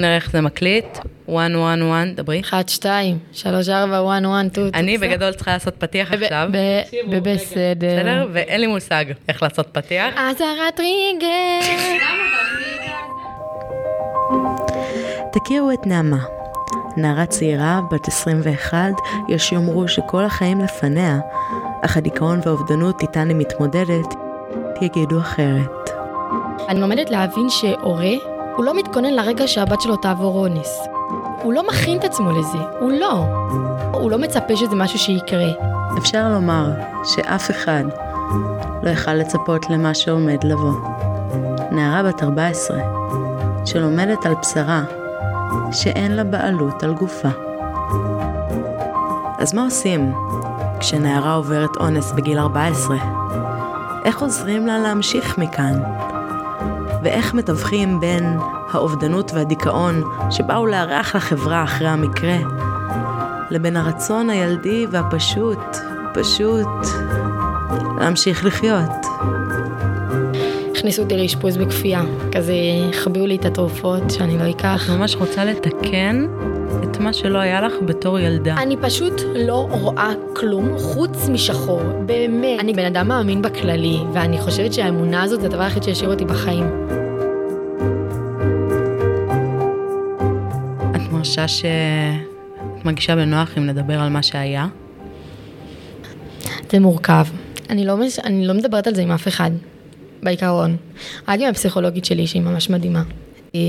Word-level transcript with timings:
נראה 0.00 0.16
איך 0.16 0.30
זה 0.30 0.40
מקליט. 0.40 0.98
111, 1.28 2.04
דברי. 2.16 2.40
1, 2.40 2.68
2, 2.68 3.18
3, 3.32 3.68
4, 3.68 4.16
1, 4.18 4.22
1, 4.24 4.52
2. 4.52 4.70
אני 4.74 4.98
בגדול 4.98 5.32
צריכה 5.32 5.52
לעשות 5.52 5.74
פתיח 5.78 6.12
עכשיו. 6.12 6.48
בסדר. 6.52 7.76
בסדר? 7.78 8.28
ואין 8.32 8.60
לי 8.60 8.66
מושג 8.66 9.04
איך 9.28 9.42
לעשות 9.42 9.66
פתיח. 9.72 10.14
אזהרת 10.16 10.80
ריגר. 10.80 11.60
תכירו 15.32 15.70
את 15.70 15.86
נעמה. 15.86 16.24
נערה 16.96 17.26
צעירה, 17.26 17.80
בת 17.90 18.08
21, 18.08 18.78
יש 19.28 19.52
יאמרו 19.52 19.88
שכל 19.88 20.24
החיים 20.24 20.60
לפניה, 20.60 21.18
אך 21.82 21.96
הדיכאון 21.96 22.40
והאובדנות 22.44 23.02
איתן 23.02 23.28
היא 23.28 23.36
מתמודדת, 23.36 24.14
יגידו 24.82 25.20
אחרת. 25.20 25.90
אני 26.68 26.80
לומדת 26.80 27.10
להבין 27.10 27.50
שהורה, 27.50 28.35
הוא 28.56 28.64
לא 28.64 28.74
מתכונן 28.76 29.14
לרגע 29.14 29.48
שהבת 29.48 29.80
שלו 29.80 29.96
תעבור 29.96 30.38
אונס. 30.38 30.80
הוא 31.42 31.52
לא 31.52 31.66
מכין 31.68 31.98
את 31.98 32.04
עצמו 32.04 32.30
לזה, 32.30 32.58
הוא 32.80 32.92
לא. 32.92 33.24
הוא 33.92 34.10
לא 34.10 34.18
מצפה 34.18 34.56
שזה 34.56 34.76
משהו 34.76 34.98
שיקרה. 34.98 35.48
אפשר 35.98 36.28
לומר 36.28 36.70
שאף 37.04 37.50
אחד 37.50 37.84
לא 38.82 38.90
יכל 38.90 39.14
לצפות 39.14 39.70
למה 39.70 39.94
שעומד 39.94 40.44
לבוא. 40.44 40.72
נערה 41.70 42.02
בת 42.02 42.22
14, 42.22 42.78
שלומדת 43.64 44.26
על 44.26 44.34
בשרה, 44.42 44.82
שאין 45.72 46.12
לה 46.16 46.24
בעלות 46.24 46.82
על 46.82 46.94
גופה. 46.94 47.28
אז 49.38 49.54
מה 49.54 49.64
עושים 49.64 50.12
כשנערה 50.80 51.34
עוברת 51.34 51.76
אונס 51.80 52.12
בגיל 52.12 52.38
14? 52.38 52.96
איך 54.04 54.22
עוזרים 54.22 54.66
לה 54.66 54.78
להמשיך 54.78 55.38
מכאן? 55.38 55.80
ואיך 57.06 57.34
מתווכים 57.34 58.00
בין 58.00 58.38
האובדנות 58.70 59.30
והדיכאון 59.34 60.02
שבאו 60.30 60.66
לארח 60.66 61.16
לחברה 61.16 61.64
אחרי 61.64 61.88
המקרה, 61.88 62.36
לבין 63.50 63.76
הרצון 63.76 64.30
הילדי 64.30 64.86
והפשוט, 64.90 65.76
פשוט, 66.14 66.66
להמשיך 68.00 68.44
לחיות. 68.44 69.06
הכניסו 70.76 71.02
אותי 71.02 71.16
לאשפוז 71.16 71.56
בכפייה, 71.56 72.02
כזה 72.32 72.54
החביאו 72.90 73.26
לי 73.26 73.36
את 73.36 73.44
התרופות 73.44 74.10
שאני 74.10 74.38
לא 74.38 74.50
אקח. 74.50 74.84
את 74.84 74.90
ממש 74.90 75.16
רוצה 75.16 75.44
לתקן 75.44 76.26
את 76.84 76.98
מה 77.00 77.12
שלא 77.12 77.38
היה 77.38 77.60
לך 77.60 77.72
בתור 77.86 78.18
ילדה. 78.18 78.54
אני 78.58 78.76
פשוט 78.76 79.20
לא 79.34 79.68
רואה 79.70 80.12
כלום 80.32 80.78
חוץ 80.78 81.28
משחור, 81.28 81.82
באמת. 82.06 82.60
אני 82.60 82.72
בן 82.72 82.84
אדם 82.84 83.08
מאמין 83.08 83.42
בכללי, 83.42 83.98
ואני 84.12 84.40
חושבת 84.40 84.72
שהאמונה 84.72 85.22
הזאת 85.22 85.40
זה 85.40 85.46
הדבר 85.46 85.62
היחיד 85.62 85.82
שישאיר 85.82 86.10
אותי 86.10 86.24
בחיים. 86.24 86.86
את 91.36 91.40
מרשה 91.40 91.48
שאת 91.48 92.84
מרגישה 92.84 93.16
בנוח 93.16 93.58
אם 93.58 93.66
נדבר 93.66 94.00
על 94.00 94.08
מה 94.08 94.22
שהיה? 94.22 94.66
זה 96.70 96.80
מורכב. 96.80 97.26
אני 97.70 97.84
לא, 97.84 97.96
מש... 97.96 98.18
אני 98.18 98.46
לא 98.46 98.54
מדברת 98.54 98.86
על 98.86 98.94
זה 98.94 99.02
עם 99.02 99.10
אף 99.10 99.28
אחד, 99.28 99.50
בעיקרון. 100.22 100.76
רק 101.28 101.40
עם 101.40 101.48
הפסיכולוגית 101.48 102.04
שלי, 102.04 102.26
שהיא 102.26 102.42
ממש 102.42 102.70
מדהימה. 102.70 103.02
אה, 103.54 103.60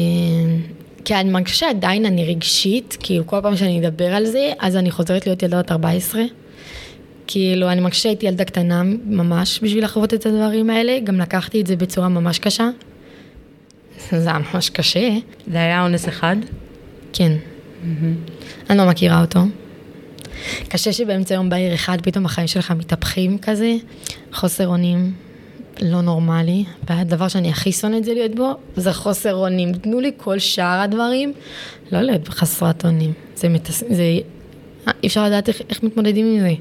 כי 1.05 1.15
אני 1.15 1.29
מרגישה 1.29 1.53
שעדיין 1.53 2.05
אני 2.05 2.25
רגשית, 2.25 2.97
כאילו 2.99 3.27
כל 3.27 3.39
פעם 3.41 3.55
שאני 3.55 3.79
אדבר 3.79 4.13
על 4.13 4.25
זה, 4.25 4.51
אז 4.59 4.75
אני 4.75 4.91
חוזרת 4.91 5.25
להיות 5.25 5.43
ילדה 5.43 5.59
בת 5.59 5.71
14. 5.71 6.21
כאילו, 7.27 7.71
אני 7.71 7.81
מרגישה 7.81 8.01
שהייתי 8.01 8.25
ילדה 8.25 8.43
קטנה 8.43 8.83
ממש 9.05 9.59
בשביל 9.63 9.83
לחוות 9.83 10.13
את 10.13 10.25
הדברים 10.25 10.69
האלה, 10.69 10.99
גם 11.03 11.19
לקחתי 11.19 11.61
את 11.61 11.67
זה 11.67 11.75
בצורה 11.75 12.09
ממש 12.09 12.39
קשה. 12.39 12.69
זה 14.11 14.29
היה 14.29 14.39
ממש 14.53 14.69
קשה. 14.69 15.09
זה 15.51 15.57
היה 15.57 15.83
אונס 15.83 16.07
אחד? 16.07 16.35
כן. 17.13 17.31
אני 18.69 18.77
לא 18.77 18.87
מכירה 18.87 19.21
אותו. 19.21 19.39
קשה 20.69 20.93
שבאמצע 20.93 21.33
יום 21.33 21.49
בהיר 21.49 21.73
אחד 21.73 21.97
פתאום 22.01 22.25
החיים 22.25 22.47
שלך 22.47 22.71
מתהפכים 22.71 23.37
כזה, 23.37 23.75
חוסר 24.33 24.67
אונים 24.67 25.13
לא 25.81 26.01
נורמלי, 26.01 26.65
והדבר 26.89 27.27
שאני 27.27 27.49
הכי 27.49 27.71
שונאת 27.71 28.03
זה 28.03 28.13
להיות 28.13 28.35
בו, 28.35 28.53
זה 28.75 28.93
חוסר 28.93 29.35
אונים. 29.35 29.73
תנו 29.73 29.99
לי 29.99 30.11
כל 30.17 30.39
שאר 30.39 30.79
הדברים, 30.79 31.33
לא 31.91 32.01
להיות 32.01 32.27
חסרת 32.27 32.85
אונים. 32.85 33.13
זה 33.35 33.49
מתס... 33.49 33.83
זה... 33.89 34.03
אי 35.03 35.07
אפשר 35.07 35.25
לדעת 35.25 35.47
איך, 35.47 35.61
איך 35.69 35.83
מתמודדים 35.83 36.25
עם 36.25 36.39
זה. 36.39 36.53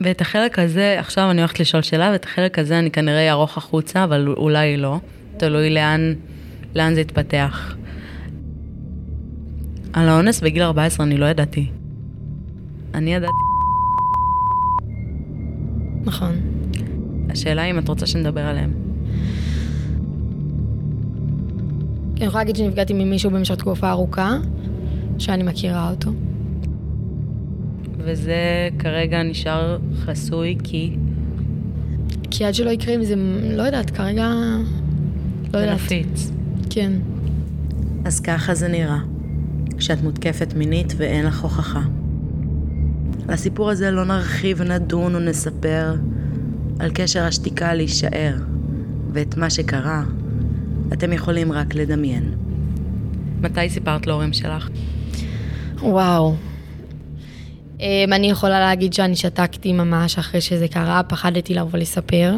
ואת 0.00 0.20
החלק 0.20 0.58
הזה, 0.58 0.96
עכשיו 0.98 1.30
אני 1.30 1.40
הולכת 1.40 1.60
לשאול 1.60 1.82
שאלה, 1.82 2.10
ואת 2.12 2.24
החלק 2.24 2.58
הזה 2.58 2.78
אני 2.78 2.90
כנראה 2.90 3.28
אערוך 3.28 3.58
החוצה, 3.58 4.04
אבל 4.04 4.34
אולי 4.36 4.76
לא. 4.76 4.96
תלוי 5.36 5.70
לאן, 5.70 6.14
לאן 6.74 6.94
זה 6.94 7.00
יתפתח. 7.00 7.74
על 9.92 10.08
האונס 10.08 10.40
בגיל 10.40 10.62
14 10.62 11.06
אני 11.06 11.16
לא 11.18 11.26
ידעתי. 11.26 11.66
אני 12.94 13.14
ידעתי. 13.14 13.32
נכון. 16.04 16.32
השאלה 17.30 17.64
אם 17.64 17.78
את 17.78 17.88
רוצה 17.88 18.06
שנדבר 18.06 18.40
עליהם. 18.40 18.72
אני 22.16 22.24
יכולה 22.26 22.44
להגיד 22.44 22.56
שנפגעתי 22.56 22.92
ממישהו 22.92 23.30
במשך 23.30 23.54
תקופה 23.54 23.90
ארוכה, 23.90 24.38
שאני 25.18 25.42
מכירה 25.42 25.90
אותו. 25.90 26.10
וזה 27.98 28.68
כרגע 28.78 29.22
נשאר 29.22 29.78
חסוי 29.94 30.56
כי... 30.64 30.96
כי 32.30 32.44
עד 32.44 32.54
שלא 32.54 32.70
יקרה 32.70 32.94
עם 32.94 33.04
זה, 33.04 33.14
לא 33.56 33.62
יודעת, 33.62 33.90
כרגע... 33.90 34.28
לא 35.44 35.50
זה 35.52 35.58
יודעת. 35.58 35.74
נפיץ. 35.74 36.30
כן. 36.70 36.92
אז 38.04 38.20
ככה 38.20 38.54
זה 38.54 38.68
נראה, 38.68 38.98
כשאת 39.80 40.02
מותקפת 40.02 40.54
מינית 40.56 40.94
ואין 40.96 41.26
לך 41.26 41.40
הוכחה. 41.40 41.80
על 43.28 43.34
הסיפור 43.34 43.70
הזה 43.70 43.90
לא 43.90 44.04
נרחיב, 44.04 44.62
נדון 44.62 45.14
או 45.14 45.20
נספר 45.20 45.94
על 46.78 46.90
קשר 46.94 47.22
השתיקה 47.22 47.74
להישאר, 47.74 48.34
ואת 49.12 49.36
מה 49.36 49.50
שקרה, 49.50 50.02
אתם 50.92 51.12
יכולים 51.12 51.52
רק 51.52 51.74
לדמיין. 51.74 52.34
מתי 53.40 53.70
סיפרת 53.70 54.06
להורים 54.06 54.32
שלך? 54.32 54.68
וואו. 55.82 56.34
Um, 57.78 57.82
אני 58.12 58.30
יכולה 58.30 58.60
להגיד 58.60 58.92
שאני 58.92 59.16
שתקתי 59.16 59.72
ממש 59.72 60.18
אחרי 60.18 60.40
שזה 60.40 60.68
קרה, 60.68 61.02
פחדתי 61.02 61.54
לבוא 61.54 61.78
לספר. 61.78 62.34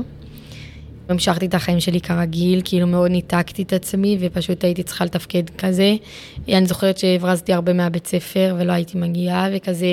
המשכתי 1.12 1.46
את 1.46 1.54
החיים 1.54 1.80
שלי 1.80 2.00
כרגיל, 2.00 2.60
כאילו 2.64 2.86
מאוד 2.86 3.10
ניתקתי 3.10 3.62
את 3.62 3.72
עצמי 3.72 4.16
ופשוט 4.20 4.64
הייתי 4.64 4.82
צריכה 4.82 5.04
לתפקד 5.04 5.42
כזה. 5.58 5.94
אני 6.48 6.66
זוכרת 6.66 6.98
שהברזתי 6.98 7.52
הרבה 7.52 7.72
מהבית 7.72 8.06
ספר 8.06 8.56
ולא 8.58 8.72
הייתי 8.72 8.98
מגיעה 8.98 9.48
וכזה, 9.52 9.86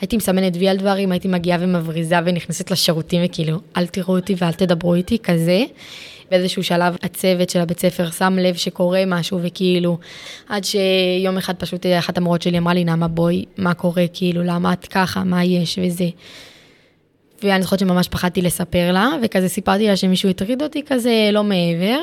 הייתי 0.00 0.16
מסמנת 0.16 0.56
וי 0.56 0.68
על 0.68 0.76
דברים, 0.76 1.12
הייתי 1.12 1.28
מגיעה 1.28 1.58
ומבריזה 1.60 2.16
ונכנסת 2.24 2.70
לשירותים 2.70 3.22
וכאילו, 3.24 3.58
אל 3.76 3.86
תראו 3.86 4.16
אותי 4.16 4.34
ואל 4.38 4.52
תדברו 4.52 4.94
איתי, 4.94 5.18
כזה. 5.18 5.64
באיזשהו 6.30 6.64
שלב 6.64 6.96
הצוות 7.02 7.50
של 7.50 7.60
הבית 7.60 7.80
ספר 7.80 8.10
שם 8.10 8.36
לב 8.40 8.54
שקורה 8.54 9.02
משהו 9.06 9.38
וכאילו, 9.42 9.98
עד 10.48 10.64
שיום 10.64 11.38
אחד 11.38 11.54
פשוט 11.56 11.86
אחת 11.98 12.18
המורות 12.18 12.42
שלי 12.42 12.58
אמרה 12.58 12.74
לי, 12.74 12.84
נעמה 12.84 13.08
בואי, 13.08 13.44
מה 13.56 13.74
קורה, 13.74 14.04
כאילו, 14.12 14.42
למה 14.42 14.72
את 14.72 14.86
ככה, 14.86 15.24
מה 15.24 15.44
יש 15.44 15.78
וזה. 15.82 16.08
ואני 17.44 17.62
זוכרת 17.62 17.78
שממש 17.78 18.08
פחדתי 18.08 18.42
לספר 18.42 18.92
לה, 18.92 19.10
וכזה 19.22 19.48
סיפרתי 19.48 19.88
לה 19.88 19.96
שמישהו 19.96 20.28
הטריד 20.28 20.62
אותי 20.62 20.82
כזה, 20.86 21.30
לא 21.32 21.44
מעבר, 21.44 21.98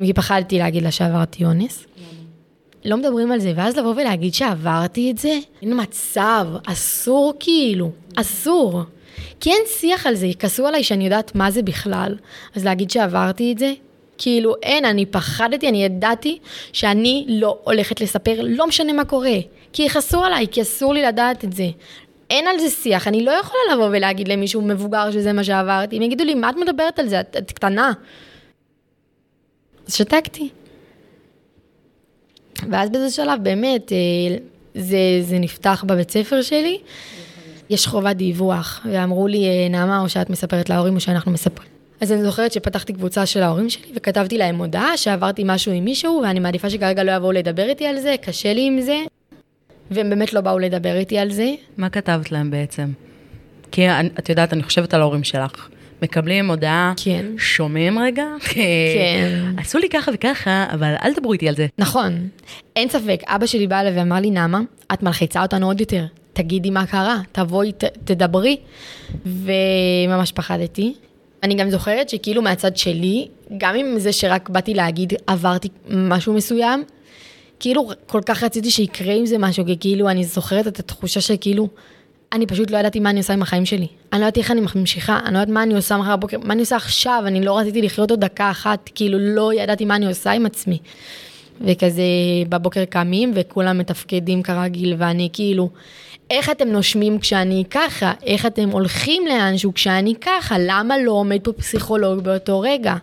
ופחדתי 0.00 0.58
להגיד 0.58 0.82
לה 0.82 0.90
שעברתי 0.90 1.44
אונס. 1.44 1.86
לא 2.84 2.96
מדברים 2.96 3.32
על 3.32 3.38
זה, 3.38 3.52
ואז 3.56 3.76
לבוא 3.76 3.94
ולהגיד 3.96 4.34
שעברתי 4.34 5.10
את 5.10 5.18
זה, 5.18 5.38
אין 5.62 5.80
מצב, 5.80 6.46
אסור 6.66 7.32
כאילו, 7.40 7.90
אסור. 8.16 8.82
כי 9.40 9.50
אין 9.50 9.62
שיח 9.66 10.06
על 10.06 10.14
זה, 10.14 10.26
יכעסו 10.26 10.66
עליי 10.66 10.84
שאני 10.84 11.04
יודעת 11.04 11.34
מה 11.34 11.50
זה 11.50 11.62
בכלל. 11.62 12.16
אז 12.54 12.64
להגיד 12.64 12.90
שעברתי 12.90 13.52
את 13.52 13.58
זה, 13.58 13.72
כאילו 14.18 14.54
אין, 14.62 14.84
אני 14.84 15.06
פחדתי, 15.06 15.68
אני 15.68 15.84
ידעתי 15.84 16.38
שאני 16.72 17.24
לא 17.28 17.58
הולכת 17.64 18.00
לספר, 18.00 18.40
לא 18.42 18.66
משנה 18.66 18.92
מה 18.92 19.04
קורה. 19.04 19.38
כי 19.72 19.82
יכעסו 19.82 20.24
עליי, 20.24 20.46
כי 20.50 20.62
אסור 20.62 20.94
לי 20.94 21.02
לדעת 21.02 21.44
את 21.44 21.52
זה. 21.52 21.68
אין 22.30 22.46
על 22.46 22.58
זה 22.58 22.70
שיח, 22.70 23.08
אני 23.08 23.24
לא 23.24 23.30
יכולה 23.30 23.60
לבוא 23.72 23.86
ולהגיד 23.86 24.28
למישהו 24.28 24.62
מבוגר 24.62 25.10
שזה 25.10 25.32
מה 25.32 25.44
שעברתי. 25.44 25.96
הם 25.96 26.02
יגידו 26.02 26.24
לי, 26.24 26.34
מה 26.34 26.50
את 26.50 26.54
מדברת 26.56 26.98
על 26.98 27.08
זה? 27.08 27.20
את, 27.20 27.36
את 27.38 27.52
קטנה. 27.52 27.92
אז 29.86 29.94
שתקתי. 29.94 30.48
ואז 32.70 32.90
באיזה 32.90 33.10
שלב, 33.10 33.38
באמת, 33.42 33.92
אה, 33.92 34.36
זה, 34.74 34.98
זה 35.22 35.38
נפתח 35.38 35.84
בבית 35.86 36.10
ספר 36.10 36.42
שלי. 36.42 36.80
יש 37.70 37.86
חובת 37.86 38.16
דיווח, 38.16 38.86
ואמרו 38.90 39.26
לי, 39.26 39.44
אה, 39.44 39.68
נעמה, 39.70 40.00
או 40.00 40.08
שאת 40.08 40.30
מספרת 40.30 40.68
להורים 40.70 40.94
או 40.94 41.00
שאנחנו 41.00 41.32
מספרים. 41.32 41.74
אז 42.00 42.12
אני 42.12 42.22
זוכרת 42.22 42.52
שפתחתי 42.52 42.92
קבוצה 42.92 43.26
של 43.26 43.42
ההורים 43.42 43.70
שלי 43.70 43.92
וכתבתי 43.94 44.38
להם 44.38 44.58
הודעה 44.58 44.96
שעברתי 44.96 45.42
משהו 45.46 45.72
עם 45.72 45.84
מישהו 45.84 46.20
ואני 46.22 46.40
מעדיפה 46.40 46.70
שכרגע 46.70 47.04
לא 47.04 47.12
יבואו 47.12 47.32
לדבר 47.32 47.68
איתי 47.68 47.86
על 47.86 48.00
זה, 48.00 48.14
קשה 48.22 48.52
לי 48.52 48.66
עם 48.66 48.80
זה. 48.80 48.96
והם 49.90 50.10
באמת 50.10 50.32
לא 50.32 50.40
באו 50.40 50.58
לדבר 50.58 50.96
איתי 50.96 51.18
על 51.18 51.30
זה. 51.32 51.54
מה 51.76 51.88
כתבת 51.88 52.32
להם 52.32 52.50
בעצם? 52.50 52.88
כי 53.72 53.90
את 54.18 54.28
יודעת, 54.28 54.52
אני 54.52 54.62
חושבת 54.62 54.94
על 54.94 55.00
ההורים 55.00 55.24
שלך, 55.24 55.68
מקבלים 56.02 56.50
הודעה, 56.50 56.92
כן. 56.96 57.26
שומעים 57.38 57.98
רגע? 57.98 58.24
כן. 58.54 59.54
עשו 59.58 59.78
לי 59.78 59.88
ככה 59.88 60.10
וככה, 60.14 60.66
אבל 60.72 60.94
אל 61.02 61.14
תדברו 61.14 61.32
איתי 61.32 61.48
על 61.48 61.54
זה. 61.54 61.66
נכון, 61.78 62.28
אין 62.76 62.88
ספק, 62.88 63.20
אבא 63.26 63.46
שלי 63.46 63.66
בא 63.66 63.80
אליי 63.80 63.98
ואמר 63.98 64.20
לי, 64.20 64.30
נעמה, 64.30 64.60
את 64.92 65.02
מלחיצה 65.02 65.42
אותנו 65.42 65.66
עוד 65.66 65.80
יותר, 65.80 66.04
תגידי 66.32 66.70
מה 66.70 66.86
קרה, 66.86 67.18
תבואי, 67.32 67.72
ת, 67.72 67.84
תדברי. 67.84 68.56
וממש 69.26 70.32
פחדתי. 70.32 70.94
אני 71.42 71.54
גם 71.54 71.70
זוכרת 71.70 72.08
שכאילו 72.08 72.42
מהצד 72.42 72.76
שלי, 72.76 73.28
גם 73.58 73.76
עם 73.76 73.98
זה 73.98 74.12
שרק 74.12 74.48
באתי 74.48 74.74
להגיד, 74.74 75.12
עברתי 75.26 75.68
משהו 75.88 76.34
מסוים, 76.34 76.84
כאילו 77.60 77.90
כל 78.06 78.20
כך 78.26 78.42
רציתי 78.42 78.70
שיקרה 78.70 79.14
עם 79.14 79.26
זה 79.26 79.38
משהו, 79.38 79.64
כי 79.64 79.76
כאילו 79.80 80.08
אני 80.08 80.24
זוכרת 80.24 80.66
את 80.66 80.78
התחושה 80.78 81.20
שכאילו, 81.20 81.68
אני 82.32 82.46
פשוט 82.46 82.70
לא 82.70 82.78
ידעתי 82.78 83.00
מה 83.00 83.10
אני 83.10 83.18
עושה 83.18 83.32
עם 83.32 83.42
החיים 83.42 83.66
שלי. 83.66 83.86
אני 84.12 84.20
לא 84.20 84.24
ידעתי 84.24 84.40
איך 84.40 84.50
אני 84.50 84.60
ממשיכה, 84.74 85.20
אני 85.24 85.34
לא 85.34 85.38
יודעת 85.38 85.54
מה 85.54 85.62
אני 85.62 85.74
עושה 85.74 85.96
מחר 85.96 86.16
בבוקר, 86.16 86.38
מה 86.38 86.52
אני 86.52 86.60
עושה 86.60 86.76
עכשיו, 86.76 87.22
אני 87.26 87.44
לא 87.44 87.58
רציתי 87.58 87.82
לחיות 87.82 88.10
עוד 88.10 88.20
דקה 88.20 88.50
אחת, 88.50 88.90
כאילו 88.94 89.18
לא 89.18 89.54
ידעתי 89.54 89.84
מה 89.84 89.96
אני 89.96 90.06
עושה 90.06 90.30
עם 90.30 90.46
עצמי. 90.46 90.78
וכזה 91.60 92.02
בבוקר 92.48 92.84
קמים 92.84 93.32
וכולם 93.34 93.78
מתפקדים 93.78 94.42
כרגיל, 94.42 94.94
ואני 94.98 95.28
כאילו, 95.32 95.70
איך 96.30 96.50
אתם 96.50 96.68
נושמים 96.68 97.18
כשאני 97.18 97.64
ככה? 97.70 98.12
איך 98.26 98.46
אתם 98.46 98.70
הולכים 98.70 99.26
לאנשהו 99.26 99.74
כשאני 99.74 100.14
ככה? 100.20 100.56
למה 100.58 100.98
לא 100.98 101.12
עומד 101.12 101.38
פה 101.42 101.52
פסיכולוג 101.52 102.20
באותו 102.20 102.60
רגע? 102.60 102.94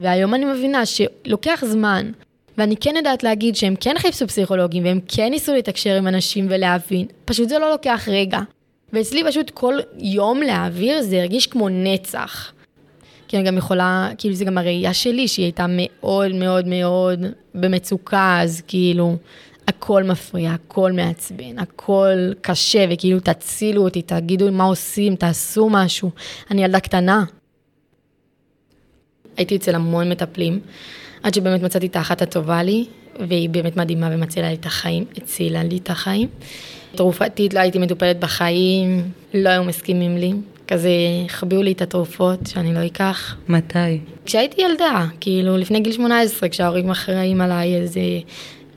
והיום 0.00 0.34
אני 0.34 0.44
מבינה 0.44 0.82
שלוקח 0.86 1.64
זמן, 1.66 2.10
ואני 2.58 2.76
כן 2.76 2.94
יודעת 2.96 3.22
להגיד 3.22 3.56
שהם 3.56 3.74
כן 3.80 3.94
חיפשו 3.98 4.28
פסיכולוגים, 4.28 4.84
והם 4.84 5.00
כן 5.08 5.28
ניסו 5.30 5.54
לתקשר 5.54 5.94
עם 5.94 6.08
אנשים 6.08 6.46
ולהבין, 6.50 7.06
פשוט 7.24 7.48
זה 7.48 7.58
לא 7.58 7.70
לוקח 7.70 8.08
רגע. 8.12 8.40
ואצלי 8.92 9.22
פשוט 9.28 9.50
כל 9.50 9.74
יום 9.98 10.42
להעביר 10.42 11.02
זה 11.02 11.20
הרגיש 11.20 11.46
כמו 11.46 11.68
נצח. 11.68 12.52
כי 13.28 13.36
אני 13.36 13.46
גם 13.46 13.58
יכולה, 13.58 14.10
כאילו 14.18 14.34
זה 14.34 14.44
גם 14.44 14.58
הראייה 14.58 14.94
שלי, 14.94 15.28
שהיא 15.28 15.44
הייתה 15.44 15.66
מאוד 15.68 16.34
מאוד 16.34 16.68
מאוד 16.68 17.20
במצוקה, 17.54 18.38
אז 18.42 18.62
כאילו, 18.68 19.16
הכל 19.68 20.02
מפריע, 20.02 20.50
הכל 20.50 20.92
מעצבן, 20.92 21.58
הכל 21.58 22.32
קשה, 22.40 22.84
וכאילו 22.90 23.20
תצילו 23.20 23.82
אותי, 23.82 24.02
תגידו 24.02 24.52
מה 24.52 24.64
עושים, 24.64 25.16
תעשו 25.16 25.68
משהו. 25.70 26.10
אני 26.50 26.64
ילדה 26.64 26.80
קטנה. 26.80 27.24
הייתי 29.36 29.56
אצל 29.56 29.74
המון 29.74 30.08
מטפלים, 30.08 30.60
עד 31.22 31.34
שבאמת 31.34 31.62
מצאתי 31.62 31.86
את 31.86 31.96
האחת 31.96 32.22
הטובה 32.22 32.62
לי, 32.62 32.86
והיא 33.28 33.50
באמת 33.50 33.76
מדהימה 33.76 34.08
ומצילה 34.12 34.48
לי 34.48 34.54
את 34.54 34.66
החיים, 34.66 35.04
הצילה 35.16 35.62
לי 35.62 35.76
את 35.76 35.90
החיים. 35.90 36.28
תרופתית 36.94 37.54
לא 37.54 37.60
הייתי 37.60 37.78
מטופלת 37.78 38.20
בחיים, 38.20 39.02
לא 39.34 39.48
היו 39.48 39.64
מסכימים 39.64 40.16
לי. 40.16 40.32
כזה 40.68 40.90
החביאו 41.26 41.62
לי 41.62 41.72
את 41.72 41.82
התרופות 41.82 42.46
שאני 42.46 42.74
לא 42.74 42.86
אקח. 42.86 43.36
מתי? 43.48 44.00
כשהייתי 44.24 44.62
ילדה, 44.62 45.06
כאילו 45.20 45.56
לפני 45.56 45.80
גיל 45.80 45.92
18, 45.92 46.48
כשההורים 46.48 46.90
אחראים 46.90 47.40
עליי, 47.40 47.82
אז 47.82 47.96
אה, 47.96 48.02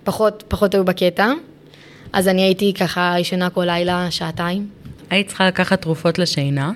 פחות, 0.04 0.44
פחות 0.48 0.74
היו 0.74 0.86
בקטע. 0.86 1.34
אז 2.14 2.28
אני 2.28 2.42
הייתי 2.42 2.74
ככה 2.74 3.16
ישנה 3.20 3.50
כל 3.50 3.66
לילה 3.66 4.12
שעתיים. 4.12 4.68
היית 5.10 5.28
צריכה 5.28 5.48
לקחת 5.48 5.82
תרופות 5.82 6.20
לשינה? 6.20 6.72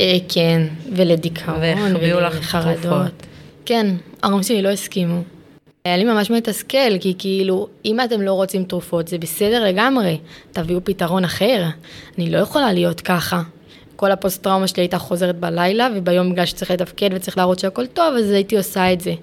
אה, 0.00 0.16
כן, 0.28 0.62
ולדיכאון, 0.96 1.96
ולחרדות. 2.00 3.27
כן, 3.68 3.86
ההורים 4.22 4.42
שלי 4.42 4.62
לא 4.62 4.68
הסכימו. 4.68 5.22
היה 5.84 5.96
לי 5.96 6.04
ממש 6.04 6.30
מתסכל, 6.30 6.98
כי 7.00 7.14
כאילו, 7.18 7.68
אם 7.84 8.00
אתם 8.00 8.20
לא 8.20 8.32
רוצים 8.32 8.64
תרופות, 8.64 9.08
זה 9.08 9.18
בסדר 9.18 9.64
לגמרי, 9.64 10.18
תביאו 10.52 10.84
פתרון 10.84 11.24
אחר. 11.24 11.64
אני 12.18 12.30
לא 12.30 12.38
יכולה 12.38 12.72
להיות 12.72 13.00
ככה. 13.00 13.42
כל 13.96 14.12
הפוסט-טראומה 14.12 14.68
שלי 14.68 14.82
הייתה 14.82 14.98
חוזרת 14.98 15.36
בלילה, 15.36 15.88
וביום 15.94 16.32
בגלל 16.32 16.46
שצריך 16.46 16.70
לתפקד 16.70 17.10
וצריך 17.12 17.38
להראות 17.38 17.58
שהכל 17.58 17.86
טוב, 17.86 18.14
אז 18.14 18.30
הייתי 18.30 18.56
עושה 18.56 18.92
את 18.92 19.00
זה. 19.00 19.14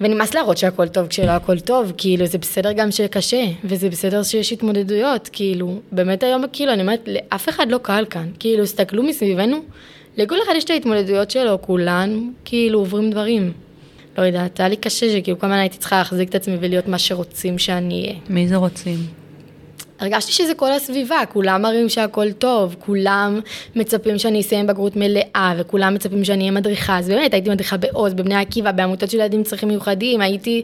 ונמאס 0.00 0.34
להראות 0.34 0.58
שהכל 0.58 0.88
טוב 0.88 1.06
כשלא 1.06 1.30
הכל 1.30 1.60
טוב, 1.60 1.92
כאילו 1.96 2.26
זה 2.26 2.38
בסדר 2.38 2.72
גם 2.72 2.90
שקשה, 2.90 3.44
וזה 3.64 3.88
בסדר 3.88 4.22
שיש 4.22 4.52
התמודדויות, 4.52 5.28
כאילו, 5.32 5.80
באמת 5.92 6.22
היום, 6.22 6.44
כאילו, 6.52 6.72
אני 6.72 6.82
אומרת, 6.82 7.00
לאף 7.06 7.48
אחד 7.48 7.66
לא 7.70 7.78
קל 7.82 8.04
כאן, 8.10 8.28
כאילו, 8.38 8.62
הסתכלו 8.62 9.02
מסביבנו, 9.02 9.60
לכל 10.16 10.36
אחד 10.42 10.52
יש 10.56 10.64
את 10.64 10.70
ההתמודדויות 10.70 11.30
שלו, 11.30 11.62
כולן, 11.62 12.30
כאילו, 12.44 12.78
עוברים 12.78 13.10
דברים. 13.10 13.52
לא 14.18 14.22
יודעת, 14.22 14.60
היה 14.60 14.68
לי 14.68 14.76
קשה 14.76 15.12
שכאילו 15.12 15.38
כל 15.38 15.46
הזמן 15.46 15.58
הייתי 15.58 15.78
צריכה 15.78 15.98
להחזיק 15.98 16.28
את 16.28 16.34
עצמי 16.34 16.56
ולהיות 16.60 16.88
מה 16.88 16.98
שרוצים 16.98 17.58
שאני 17.58 18.02
אהיה. 18.02 18.18
מי 18.28 18.48
זה 18.48 18.56
רוצים? 18.56 18.96
הרגשתי 20.00 20.32
שזה 20.32 20.54
כל 20.54 20.72
הסביבה, 20.72 21.20
כולם 21.32 21.62
מראים 21.62 21.88
שהכל 21.88 22.32
טוב, 22.32 22.76
כולם 22.78 23.40
מצפים 23.76 24.18
שאני 24.18 24.40
אסיים 24.40 24.66
בגרות 24.66 24.96
מלאה, 24.96 25.54
וכולם 25.58 25.94
מצפים 25.94 26.24
שאני 26.24 26.40
אהיה 26.40 26.50
מדריכה, 26.50 26.98
אז 26.98 27.08
באמת 27.08 27.34
הייתי 27.34 27.50
מדריכה 27.50 27.76
בעוז, 27.76 28.14
בבני 28.14 28.34
עקיבא, 28.34 28.72
בעמותות 28.72 29.10
של 29.10 29.16
ילדים 29.16 29.38
עם 29.38 29.44
צרכים 29.44 29.68
מיוחדים, 29.68 30.20
הייתי 30.20 30.62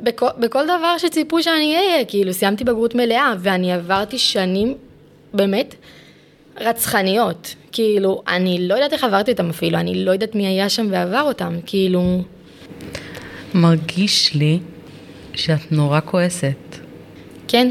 בכל, 0.00 0.26
בכל 0.38 0.64
דבר 0.64 0.98
שציפו 0.98 1.42
שאני 1.42 1.76
אהיה, 1.76 2.04
כאילו 2.04 2.32
סיימתי 2.32 2.64
בגרות 2.64 2.94
מלאה, 2.94 3.34
ואני 3.38 3.72
עברתי 3.72 4.18
שנים 4.18 4.74
באמת 5.34 5.74
רצחניות, 6.60 7.54
כאילו, 7.72 8.22
אני 8.28 8.68
לא 8.68 8.74
יודעת 8.74 8.92
איך 8.92 9.04
עברתי 9.04 9.30
אותם 9.30 9.50
אפילו, 9.50 9.78
אני 9.78 10.04
לא 10.04 10.10
יודעת 10.10 10.34
מי 10.34 10.46
היה 10.46 10.68
שם 10.68 10.86
ועבר 10.90 11.22
אותם, 11.22 11.54
כאילו, 11.66 12.22
מרגיש 13.54 14.34
לי 14.34 14.58
שאת 15.34 15.72
נורא 15.72 16.00
כועסת. 16.04 16.76
כן. 17.48 17.70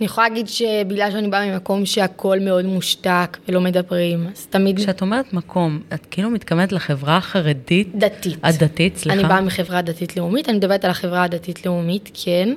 אני 0.00 0.06
יכולה 0.06 0.28
להגיד 0.28 0.48
שבגלל 0.48 1.10
שאני 1.10 1.28
באה 1.28 1.46
ממקום 1.50 1.86
שהכל 1.86 2.38
מאוד 2.40 2.64
מושתק 2.64 3.38
ולא 3.48 3.60
מדברים, 3.60 4.26
אז 4.32 4.46
תמיד 4.46 4.78
כשאת 4.78 5.00
אומרת 5.00 5.32
מקום, 5.32 5.80
את 5.94 6.06
כאילו 6.10 6.30
מתכוונת 6.30 6.72
לחברה 6.72 7.16
החרדית? 7.16 7.88
דתית. 7.94 8.38
הדתית, 8.42 8.96
סליחה. 8.96 9.18
אני 9.18 9.28
באה 9.28 9.40
מחברה 9.40 9.82
דתית-לאומית, 9.82 10.48
אני 10.48 10.56
מדברת 10.56 10.84
על 10.84 10.90
החברה 10.90 11.22
הדתית-לאומית, 11.22 12.10
כן. 12.24 12.54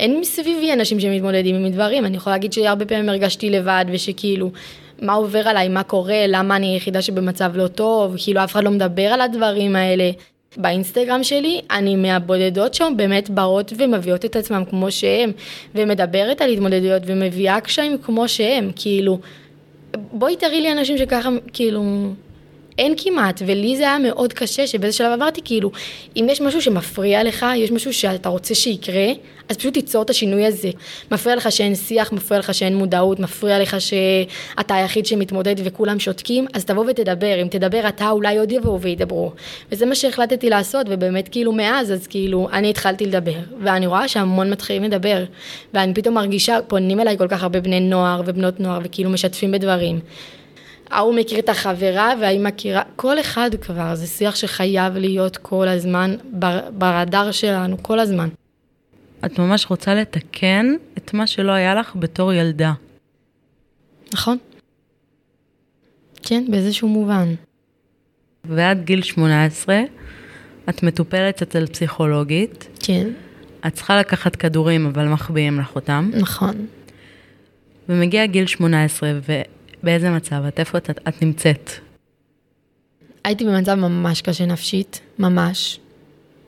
אין 0.00 0.20
מסביבי 0.20 0.72
אנשים 0.72 1.00
שמתמודדים 1.00 1.56
עם 1.56 1.72
דברים, 1.72 2.04
אני 2.04 2.16
יכולה 2.16 2.36
להגיד 2.36 2.52
שהרבה 2.52 2.84
פעמים 2.84 3.08
הרגשתי 3.08 3.50
לבד, 3.50 3.84
ושכאילו, 3.92 4.50
מה 5.00 5.12
עובר 5.12 5.48
עליי, 5.48 5.68
מה 5.68 5.82
קורה, 5.82 6.26
למה 6.28 6.56
אני 6.56 6.66
היחידה 6.66 7.02
שבמצב 7.02 7.52
לא 7.54 7.68
טוב, 7.68 8.14
כאילו 8.18 8.44
אף 8.44 8.52
אחד 8.52 8.64
לא 8.64 8.70
מדבר 8.70 9.02
על 9.06 9.20
הדברים 9.20 9.76
האלה. 9.76 10.10
באינסטגרם 10.56 11.24
שלי, 11.24 11.60
אני 11.70 11.96
מהבודדות 11.96 12.74
שם 12.74 12.92
באמת 12.96 13.30
באות 13.30 13.72
ומביאות 13.76 14.24
את 14.24 14.36
עצמם 14.36 14.62
כמו 14.70 14.90
שהם, 14.90 15.32
ומדברת 15.74 16.40
על 16.40 16.50
התמודדויות 16.50 17.02
ומביאה 17.06 17.60
קשיים 17.60 17.98
כמו 17.98 18.28
שהם, 18.28 18.70
כאילו, 18.76 19.18
בואי 20.12 20.36
תראי 20.36 20.60
לי 20.60 20.72
אנשים 20.72 20.98
שככה, 20.98 21.28
כאילו, 21.52 21.82
אין 22.80 22.94
כמעט, 22.96 23.42
ולי 23.46 23.76
זה 23.76 23.82
היה 23.82 23.98
מאוד 23.98 24.32
קשה, 24.32 24.66
שבאיזה 24.66 24.96
שלב 24.96 25.12
אמרתי, 25.12 25.40
כאילו, 25.44 25.70
אם 26.16 26.26
יש 26.30 26.40
משהו 26.40 26.62
שמפריע 26.62 27.24
לך, 27.24 27.46
יש 27.56 27.72
משהו 27.72 27.92
שאתה 27.92 28.28
רוצה 28.28 28.54
שיקרה, 28.54 29.06
אז 29.48 29.56
פשוט 29.56 29.74
תיצור 29.74 30.02
את 30.02 30.10
השינוי 30.10 30.46
הזה. 30.46 30.70
מפריע 31.10 31.36
לך 31.36 31.52
שאין 31.52 31.74
שיח, 31.74 32.12
מפריע 32.12 32.40
לך 32.40 32.54
שאין 32.54 32.76
מודעות, 32.76 33.20
מפריע 33.20 33.58
לך 33.58 33.76
שאתה 33.80 34.74
היחיד 34.74 35.06
שמתמודד 35.06 35.54
וכולם 35.64 36.00
שותקים, 36.00 36.46
אז 36.52 36.64
תבוא 36.64 36.84
ותדבר. 36.88 37.42
אם 37.42 37.48
תדבר 37.48 37.88
אתה, 37.88 38.10
אולי 38.10 38.38
עוד 38.38 38.52
יבואו 38.52 38.80
וידברו. 38.80 39.32
וזה 39.72 39.86
מה 39.86 39.94
שהחלטתי 39.94 40.50
לעשות, 40.50 40.86
ובאמת 40.90 41.28
כאילו 41.28 41.52
מאז, 41.52 41.92
אז 41.92 42.06
כאילו, 42.06 42.48
אני 42.52 42.70
התחלתי 42.70 43.06
לדבר, 43.06 43.38
ואני 43.60 43.86
רואה 43.86 44.08
שהמון 44.08 44.50
מתחילים 44.50 44.82
לדבר, 44.82 45.24
ואני 45.74 45.94
פתאום 45.94 46.14
מרגישה, 46.14 46.58
פונים 46.68 47.00
אליי 47.00 47.18
כל 47.18 47.28
כך 47.28 47.42
הרבה 47.42 47.60
בני 47.60 47.80
נוער 47.80 48.22
ובנות 48.26 48.60
נוער, 48.60 48.80
וכאילו 48.84 49.10
משתפים 49.10 49.52
בדברים. 49.52 50.00
ההוא 50.90 51.14
מכיר 51.14 51.38
את 51.38 51.48
החברה 51.48 52.12
והיא 52.20 52.40
מכירה, 52.40 52.82
כל 52.96 53.20
אחד 53.20 53.50
כבר, 53.60 53.94
זה 53.94 54.06
שיח 54.06 54.34
שחייב 54.36 54.96
להיות 54.96 55.36
כל 55.36 55.68
הזמן 55.68 56.16
בר- 56.32 56.70
ברדאר 56.72 57.30
שלנו, 57.30 57.82
כל 57.82 57.98
הזמן. 58.00 58.28
את 59.24 59.38
ממש 59.38 59.66
רוצה 59.66 59.94
לתקן 59.94 60.74
את 60.98 61.14
מה 61.14 61.26
שלא 61.26 61.52
היה 61.52 61.74
לך 61.74 61.92
בתור 61.96 62.32
ילדה. 62.32 62.72
נכון? 64.14 64.38
כן, 66.22 66.44
באיזשהו 66.48 66.88
מובן. 66.88 67.34
ועד 68.44 68.84
גיל 68.84 69.02
18, 69.02 69.80
את 70.68 70.82
מטופלת 70.82 71.42
אצל 71.42 71.66
פסיכולוגית, 71.66 72.68
כן, 72.82 73.08
את 73.66 73.74
צריכה 73.74 73.98
לקחת 74.00 74.36
כדורים, 74.36 74.86
אבל 74.86 75.08
מחביאים 75.08 75.60
לך 75.60 75.74
אותם, 75.74 76.10
נכון. 76.14 76.66
ומגיע 77.88 78.26
גיל 78.26 78.46
18, 78.46 79.10
ובאיזה 79.82 80.10
מצב 80.10 80.42
את? 80.48 80.58
איפה 80.60 80.78
את, 80.78 80.90
את 81.08 81.22
נמצאת? 81.22 81.70
הייתי 83.24 83.44
במצב 83.44 83.74
ממש 83.74 84.22
קשה 84.22 84.46
נפשית, 84.46 85.00
ממש. 85.18 85.78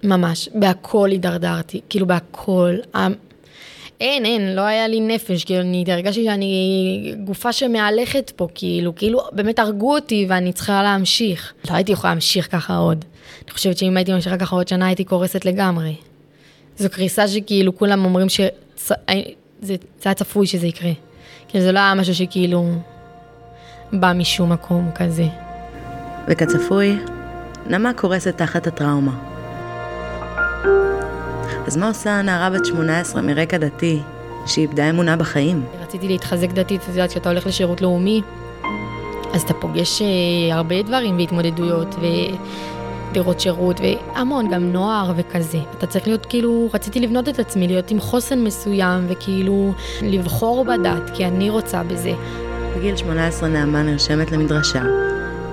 ממש. 0.04 0.48
בהכל 0.54 1.08
הידרדרתי, 1.10 1.80
כאילו 1.88 2.06
בהכל. 2.06 2.76
ה- 2.94 3.06
אין, 4.00 4.24
אין, 4.24 4.54
לא 4.56 4.60
היה 4.60 4.88
לי 4.88 5.00
נפש, 5.00 5.44
כאילו, 5.44 5.60
אני 5.60 5.84
הרגשתי 5.88 6.24
שאני 6.24 7.14
גופה 7.24 7.52
שמהלכת 7.52 8.32
פה, 8.36 8.48
כאילו, 8.54 8.94
כאילו, 8.94 9.20
באמת 9.32 9.58
הרגו 9.58 9.94
אותי 9.94 10.26
ואני 10.28 10.52
צריכה 10.52 10.82
להמשיך. 10.82 11.52
לא 11.70 11.74
הייתי 11.74 11.92
יכולה 11.92 12.12
להמשיך 12.12 12.52
ככה 12.52 12.76
עוד. 12.76 13.04
אני 13.44 13.50
חושבת 13.52 13.78
שאם 13.78 13.96
הייתי 13.96 14.12
ממשיכה 14.12 14.36
ככה 14.36 14.56
עוד 14.56 14.68
שנה, 14.68 14.86
הייתי 14.86 15.04
קורסת 15.04 15.44
לגמרי. 15.44 15.94
זו 16.78 16.88
קריסה 16.90 17.28
שכאילו 17.28 17.76
כולם 17.76 18.04
אומרים 18.04 18.28
שזה 18.28 18.48
זה 19.62 19.76
היה 20.04 20.14
צפוי 20.14 20.46
שזה 20.46 20.66
יקרה. 20.66 20.90
כאילו, 21.48 21.64
זה 21.64 21.72
לא 21.72 21.78
היה 21.78 21.94
משהו 21.94 22.14
שכאילו... 22.14 22.68
בא 23.92 24.12
משום 24.12 24.52
מקום 24.52 24.90
כזה. 24.94 25.26
וכצפוי, 26.28 26.98
נעמה 27.66 27.92
קורסת 27.92 28.36
תחת 28.38 28.66
הטראומה. 28.66 29.12
אז 31.66 31.76
מה 31.76 31.88
עושה 31.88 32.10
הנערה 32.10 32.50
בת 32.50 32.66
18 32.66 33.22
מרקע 33.22 33.58
דתי, 33.58 34.00
שאיבדה 34.46 34.90
אמונה 34.90 35.16
בחיים? 35.16 35.64
רציתי 35.82 36.08
להתחזק 36.08 36.50
דתית, 36.50 36.80
את 36.82 36.88
יודעת, 36.88 37.10
כשאתה 37.10 37.28
הולך 37.28 37.46
לשירות 37.46 37.80
לאומי, 37.80 38.22
אז 39.32 39.42
אתה 39.42 39.54
פוגש 39.54 40.02
אה, 40.02 40.54
הרבה 40.54 40.82
דברים 40.82 41.18
והתמודדויות, 41.18 41.94
ודירות 43.10 43.40
שירות, 43.40 43.80
והמון, 43.80 44.50
גם 44.50 44.72
נוער 44.72 45.12
וכזה. 45.16 45.58
אתה 45.78 45.86
צריך 45.86 46.06
להיות 46.06 46.26
כאילו, 46.26 46.68
רציתי 46.74 47.00
לבנות 47.00 47.28
את 47.28 47.38
עצמי, 47.38 47.66
להיות 47.66 47.90
עם 47.90 48.00
חוסן 48.00 48.44
מסוים, 48.44 49.06
וכאילו 49.08 49.72
לבחור 50.02 50.64
בדת, 50.64 51.10
כי 51.14 51.24
אני 51.26 51.50
רוצה 51.50 51.82
בזה. 51.82 52.12
בגיל 52.76 52.96
18 52.96 53.48
נעמה 53.48 53.82
נרשמת 53.82 54.32
למדרשה. 54.32 54.82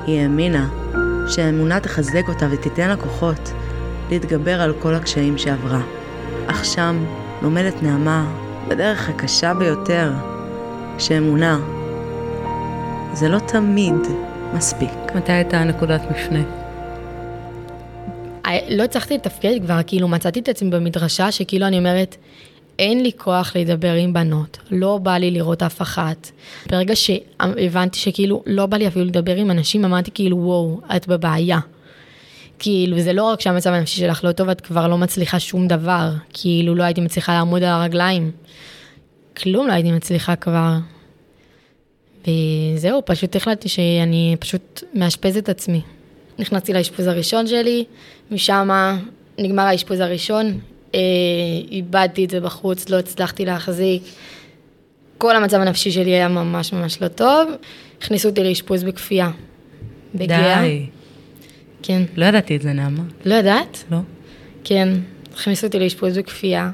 היא 0.07 0.21
האמינה 0.21 0.69
שהאמונה 1.29 1.79
תחזק 1.79 2.23
אותה 2.27 2.47
ותיתן 2.51 2.89
לה 2.89 2.97
כוחות 2.97 3.51
להתגבר 4.11 4.61
על 4.61 4.73
כל 4.79 4.95
הקשיים 4.95 5.37
שעברה. 5.37 5.81
אך 6.47 6.65
שם 6.65 7.05
לומדת 7.41 7.83
נעמה 7.83 8.35
בדרך 8.67 9.09
הקשה 9.09 9.53
ביותר, 9.53 10.11
שאמונה 10.99 11.59
זה 13.13 13.29
לא 13.29 13.39
תמיד 13.39 13.95
מספיק. 14.53 14.91
מתי 15.15 15.31
הייתה 15.31 15.63
נקודת 15.63 16.01
מפנה? 16.11 16.43
אה, 18.45 18.59
לא 18.69 18.83
הצלחתי 18.83 19.13
לתפקד 19.13 19.51
כבר, 19.63 19.79
כאילו 19.87 20.07
מצאתי 20.07 20.39
את 20.39 20.49
עצמי 20.49 20.69
במדרשה 20.69 21.31
שכאילו 21.31 21.67
אני 21.67 21.77
אומרת, 21.77 22.15
אין 22.79 23.03
לי 23.03 23.11
כוח 23.17 23.55
לדבר 23.55 23.93
עם 23.93 24.13
בנות, 24.13 24.57
לא 24.71 24.97
בא 24.97 25.17
לי 25.17 25.31
לראות 25.31 25.63
אף 25.63 25.81
אחת. 25.81 26.31
ברגע 26.69 26.95
שהבנתי 26.95 27.99
שכאילו 27.99 28.43
לא 28.45 28.65
בא 28.65 28.77
לי 28.77 28.87
אפילו 28.87 29.05
לדבר 29.05 29.35
עם 29.35 29.51
אנשים, 29.51 29.85
אמרתי 29.85 30.11
כאילו 30.13 30.37
וואו, 30.37 30.81
את 30.95 31.07
בבעיה. 31.07 31.59
כאילו, 32.59 32.99
זה 32.99 33.13
לא 33.13 33.23
רק 33.23 33.41
שהמצב 33.41 33.69
הנפשי 33.69 33.99
שלך 33.99 34.23
לא 34.23 34.31
טוב, 34.31 34.49
את 34.49 34.61
כבר 34.61 34.87
לא 34.87 34.97
מצליחה 34.97 35.39
שום 35.39 35.67
דבר. 35.67 36.09
כאילו, 36.33 36.75
לא 36.75 36.83
הייתי 36.83 37.01
מצליחה 37.01 37.33
לעמוד 37.33 37.63
על 37.63 37.69
הרגליים. 37.69 38.31
כלום 39.37 39.67
לא 39.67 39.73
הייתי 39.73 39.91
מצליחה 39.91 40.35
כבר. 40.35 40.73
וזהו, 42.21 43.01
פשוט 43.05 43.35
החלטתי 43.35 43.69
שאני 43.69 44.35
פשוט 44.39 44.83
מאשפז 44.93 45.37
את 45.37 45.49
עצמי. 45.49 45.81
נכנסתי 46.39 46.73
לאשפוז 46.73 47.07
הראשון 47.07 47.47
שלי, 47.47 47.85
משם 48.31 48.69
נגמר 49.37 49.63
האשפוז 49.63 49.99
הראשון, 49.99 50.59
איבדתי 51.71 52.25
את 52.25 52.29
זה 52.29 52.39
בחוץ, 52.39 52.89
לא 52.89 52.99
הצלחתי 52.99 53.45
להחזיק. 53.45 54.03
כל 55.17 55.35
המצב 55.35 55.57
הנפשי 55.57 55.91
שלי 55.91 56.11
היה 56.11 56.27
ממש 56.27 56.73
ממש 56.73 57.01
לא 57.01 57.07
טוב. 57.07 57.49
הכניסו 58.01 58.29
אותי 58.29 58.43
לאשפוז 58.43 58.83
בכפייה. 58.83 59.31
בגאה. 60.15 60.61
די. 60.61 60.85
כן. 61.83 62.03
לא 62.15 62.25
ידעתי 62.25 62.55
את 62.55 62.61
זה, 62.61 62.73
נעמה. 62.73 63.03
לא 63.25 63.33
יודעת? 63.33 63.83
לא. 63.91 63.97
כן. 64.63 64.89
הכניסו 65.33 65.67
אותי 65.67 65.79
לאשפוז 65.79 66.17
בכפייה. 66.17 66.71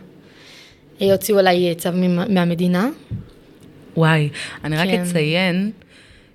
אה, 1.02 1.12
הוציאו 1.12 1.40
עליי 1.40 1.76
צו 1.76 1.90
מהמדינה. 2.30 2.90
וואי, 3.98 4.30
אני 4.64 4.78
רק 4.78 4.88
כן. 4.88 5.02
אציין 5.02 5.72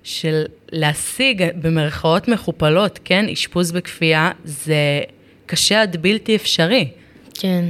של 0.03 0.43
להשיג 0.71 1.43
במרכאות 1.61 2.27
מכופלות, 2.27 2.99
כן, 3.03 3.25
אשפוז 3.29 3.71
בכפייה, 3.71 4.31
זה 4.43 5.01
קשה 5.45 5.81
עד 5.81 6.01
בלתי 6.01 6.35
אפשרי. 6.35 6.89
כן. 7.33 7.65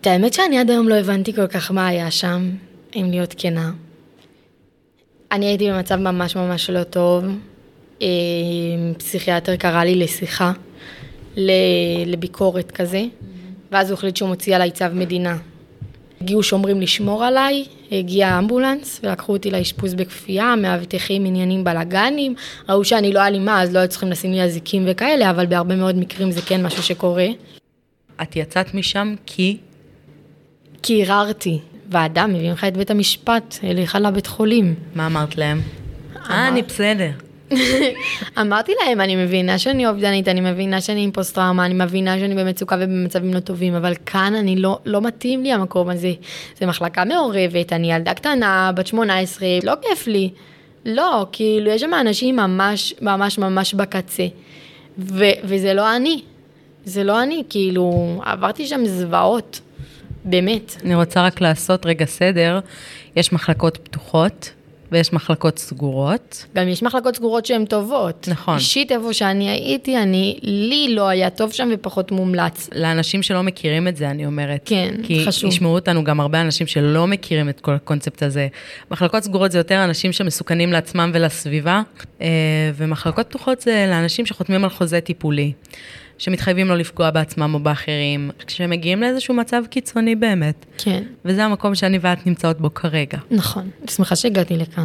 את 0.00 0.06
האמת 0.06 0.34
שאני 0.34 0.58
עד 0.58 0.70
היום 0.70 0.88
לא 0.88 0.94
הבנתי 0.94 1.32
כל 1.32 1.46
כך 1.46 1.70
מה 1.70 1.86
היה 1.86 2.10
שם, 2.10 2.50
אם 2.96 3.06
להיות 3.10 3.34
כנה. 3.38 3.72
אני 5.32 5.46
הייתי 5.46 5.70
במצב 5.70 5.96
ממש 5.96 6.36
ממש 6.36 6.70
לא 6.70 6.82
טוב. 6.82 7.24
אה, 8.02 8.08
פסיכיאטר 8.98 9.56
קרא 9.56 9.84
לי 9.84 9.94
לשיחה, 9.94 10.52
לביקורת 12.06 12.70
כזה, 12.70 13.04
ואז 13.72 13.90
הוא 13.90 13.96
החליט 13.98 14.16
שהוא 14.16 14.28
מוציא 14.28 14.54
עליי 14.56 14.70
צו 14.70 14.84
מדינה. 14.92 15.36
הגיעו 16.20 16.42
שומרים 16.42 16.80
לשמור 16.80 17.24
עליי, 17.24 17.64
הגיע 17.92 18.38
אמבולנס 18.38 19.00
ולקחו 19.02 19.32
אותי 19.32 19.50
לאשפוז 19.50 19.94
בכפייה, 19.94 20.54
מאבטחים 20.56 21.24
עניינים 21.24 21.64
בלאגנים, 21.64 22.34
ראו 22.68 22.84
שאני 22.84 23.12
לא 23.12 23.26
אלימה 23.26 23.62
אז 23.62 23.74
לא 23.74 23.78
היו 23.78 23.88
צריכים 23.88 24.10
לשים 24.10 24.32
לי 24.32 24.42
אזיקים 24.42 24.84
וכאלה, 24.86 25.30
אבל 25.30 25.46
בהרבה 25.46 25.76
מאוד 25.76 25.96
מקרים 25.96 26.30
זה 26.30 26.40
כן 26.42 26.66
משהו 26.66 26.82
שקורה. 26.82 27.26
את 28.22 28.36
יצאת 28.36 28.74
משם 28.74 29.14
כי... 29.26 29.56
כי 30.82 31.02
ערערתי, 31.02 31.58
ועדה 31.90 32.26
מביאים 32.26 32.52
לך 32.52 32.64
את 32.64 32.76
בית 32.76 32.90
המשפט, 32.90 33.56
אליך 33.64 33.94
לבית 33.94 34.26
חולים. 34.26 34.74
מה 34.94 35.06
אמרת 35.06 35.38
להם? 35.38 35.60
אה, 36.30 36.48
אני 36.48 36.62
בסדר. 36.62 37.10
אמרתי 38.40 38.72
להם, 38.84 39.00
אני 39.00 39.16
מבינה 39.16 39.58
שאני 39.58 39.86
אובדנית, 39.86 40.28
אני 40.28 40.40
מבינה 40.40 40.80
שאני 40.80 41.04
עם 41.04 41.10
פוסט 41.10 41.34
טראומה, 41.34 41.66
אני 41.66 41.74
מבינה 41.74 42.18
שאני 42.18 42.34
במצוקה 42.34 42.76
ובמצבים 42.80 43.34
לא 43.34 43.40
טובים, 43.40 43.74
אבל 43.74 43.94
כאן 44.06 44.34
אני 44.34 44.56
לא, 44.56 44.78
לא 44.84 45.00
מתאים 45.00 45.42
לי 45.42 45.52
המקום 45.52 45.88
הזה. 45.88 46.12
זה 46.58 46.66
מחלקה 46.66 47.04
מעורבת, 47.04 47.72
אני 47.72 47.92
ילדה 47.92 48.14
קטנה, 48.14 48.72
בת 48.74 48.86
18, 48.86 49.48
לא 49.62 49.72
כיף 49.82 50.06
לי. 50.06 50.30
לא, 50.84 51.26
כאילו, 51.32 51.70
יש 51.70 51.80
שם 51.80 51.90
אנשים 52.00 52.36
ממש, 52.36 52.94
ממש, 53.00 53.38
ממש 53.38 53.74
בקצה. 53.74 54.26
ו- 54.98 55.38
וזה 55.44 55.74
לא 55.74 55.96
אני. 55.96 56.22
זה 56.84 57.04
לא 57.04 57.22
אני, 57.22 57.42
כאילו, 57.48 58.20
עברתי 58.24 58.66
שם 58.66 58.80
זוועות. 58.84 59.60
באמת. 60.24 60.76
אני 60.84 60.94
רוצה 60.94 61.26
רק 61.26 61.40
לעשות 61.40 61.86
רגע 61.86 62.04
סדר. 62.04 62.60
יש 63.16 63.32
מחלקות 63.32 63.76
פתוחות 63.76 64.50
ויש 64.92 65.12
מחלקות 65.12 65.58
סגורות. 65.58 66.46
גם 66.56 66.68
יש 66.68 66.82
מחלקות 66.82 67.16
סגורות 67.16 67.46
שהן 67.46 67.64
טובות. 67.64 68.28
נכון. 68.30 68.54
אישית, 68.54 68.92
איפה 68.92 69.12
שאני 69.12 69.50
הייתי, 69.50 69.98
אני, 69.98 70.38
לי 70.42 70.94
לא 70.94 71.08
היה 71.08 71.30
טוב 71.30 71.52
שם 71.52 71.68
ופחות 71.72 72.12
מומלץ. 72.12 72.68
לאנשים 72.74 73.22
שלא 73.22 73.42
מכירים 73.42 73.88
את 73.88 73.96
זה, 73.96 74.10
אני 74.10 74.26
אומרת. 74.26 74.60
כן, 74.64 74.94
כי 75.02 75.24
חשוב. 75.26 75.50
כי 75.50 75.56
ישמעו 75.56 75.74
אותנו 75.74 76.04
גם 76.04 76.20
הרבה 76.20 76.40
אנשים 76.40 76.66
שלא 76.66 77.06
מכירים 77.06 77.48
את 77.48 77.60
כל 77.60 77.72
הקונספט 77.72 78.22
הזה. 78.22 78.48
מחלקות 78.90 79.22
סגורות 79.22 79.52
זה 79.52 79.58
יותר 79.58 79.84
אנשים 79.84 80.12
שמסוכנים 80.12 80.72
לעצמם 80.72 81.10
ולסביבה, 81.14 81.82
אה, 82.20 82.26
ומחלקות 82.74 83.26
פתוחות 83.26 83.60
זה 83.60 83.86
לאנשים 83.88 84.26
שחותמים 84.26 84.64
על 84.64 84.70
חוזה 84.70 85.00
טיפולי, 85.00 85.52
שמתחייבים 86.20 86.68
לא 86.68 86.76
לפגוע 86.76 87.10
בעצמם 87.10 87.54
או 87.54 87.58
באחרים, 87.60 88.30
כשהם 88.46 88.70
מגיעים 88.70 89.00
לאיזשהו 89.00 89.34
מצב 89.34 89.62
קיצוני 89.70 90.14
באמת. 90.14 90.66
כן, 90.78 91.02
וזה 91.24 91.44
המקום 91.44 91.74
שאני 91.74 91.98
ואת 92.00 92.26
נמצאות 92.26 92.60
בו 92.60 92.74
כרגע. 92.74 93.18
נכון. 93.30 93.70
אני 93.80 93.88
שמחה 93.90 94.16
שהגעתי 94.16 94.56
לכאן. 94.56 94.84